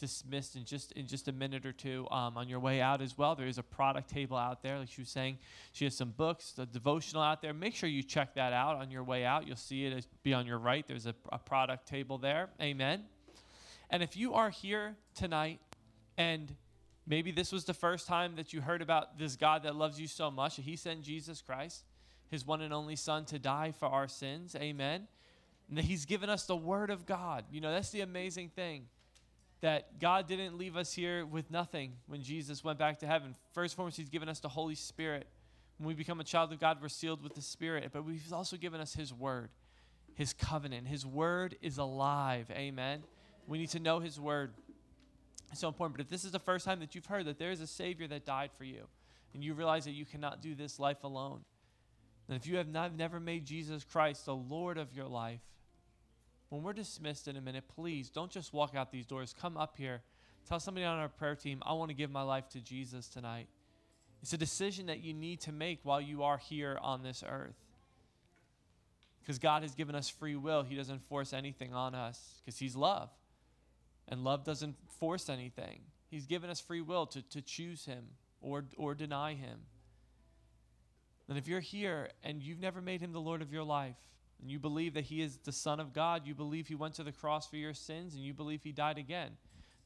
[0.00, 3.16] dismissed in just in just a minute or two um, on your way out as
[3.16, 3.36] well.
[3.36, 5.38] There is a product table out there, like she was saying.
[5.72, 7.52] She has some books, the devotional out there.
[7.52, 9.46] Make sure you check that out on your way out.
[9.46, 10.84] You'll see it be on your right.
[10.86, 12.48] There's a, a product table there.
[12.60, 13.04] Amen.
[13.90, 15.60] And if you are here tonight
[16.16, 16.54] and
[17.06, 20.06] maybe this was the first time that you heard about this God that loves you
[20.06, 21.84] so much He sent Jesus Christ,
[22.28, 24.56] His one and only Son, to die for our sins.
[24.56, 25.06] Amen.
[25.68, 27.44] And He's given us the Word of God.
[27.52, 28.86] You know, that's the amazing thing
[29.60, 33.34] that God didn't leave us here with nothing when Jesus went back to heaven.
[33.52, 35.26] First and foremost, He's given us the Holy Spirit.
[35.78, 38.56] When we become a child of God, we're sealed with the Spirit, but He's also
[38.56, 39.50] given us His Word,
[40.14, 40.88] His covenant.
[40.88, 42.50] His Word is alive.
[42.50, 43.02] Amen.
[43.46, 44.52] We need to know His Word.
[45.50, 45.98] It's so important.
[45.98, 48.06] But if this is the first time that you've heard that there is a Savior
[48.08, 48.86] that died for you,
[49.34, 51.40] and you realize that you cannot do this life alone,
[52.28, 55.40] and if you have not, never made Jesus Christ the Lord of your life,
[56.50, 59.34] when we're dismissed in a minute, please don't just walk out these doors.
[59.40, 60.02] Come up here.
[60.48, 63.46] Tell somebody on our prayer team, I want to give my life to Jesus tonight.
[64.20, 67.54] It's a decision that you need to make while you are here on this earth.
[69.20, 72.74] Because God has given us free will, He doesn't force anything on us because He's
[72.74, 73.10] love.
[74.08, 75.80] And love doesn't force anything.
[76.10, 78.04] He's given us free will to, to choose Him
[78.40, 79.60] or, or deny Him.
[81.28, 83.94] And if you're here and you've never made Him the Lord of your life,
[84.40, 87.04] and you believe that he is the Son of God, you believe he went to
[87.04, 89.32] the cross for your sins, and you believe he died again.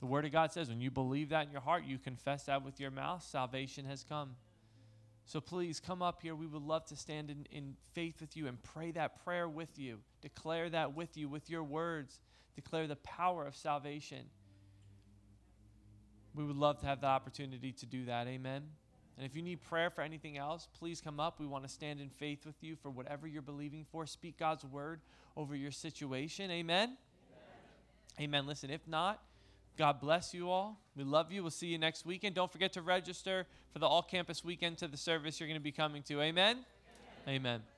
[0.01, 2.65] The Word of God says when you believe that in your heart, you confess that
[2.65, 4.37] with your mouth, salvation has come.
[5.27, 6.35] So please come up here.
[6.35, 9.79] We would love to stand in, in faith with you and pray that prayer with
[9.79, 10.01] you.
[10.21, 12.21] Declare that with you, with your words.
[12.55, 14.27] Declare the power of salvation.
[16.35, 18.27] We would love to have the opportunity to do that.
[18.27, 18.65] Amen.
[19.17, 21.39] And if you need prayer for anything else, please come up.
[21.39, 24.07] We want to stand in faith with you for whatever you're believing for.
[24.07, 25.01] Speak God's word
[25.37, 26.51] over your situation.
[26.51, 26.97] Amen.
[28.19, 28.21] Amen.
[28.21, 28.47] Amen.
[28.47, 29.23] Listen, if not,
[29.77, 30.81] God bless you all.
[30.97, 31.43] We love you.
[31.43, 32.35] We'll see you next weekend.
[32.35, 35.65] Don't forget to register for the all campus weekend to the service you're going to
[35.65, 36.21] be coming to.
[36.21, 36.65] Amen.
[37.27, 37.37] Amen.
[37.37, 37.74] Amen.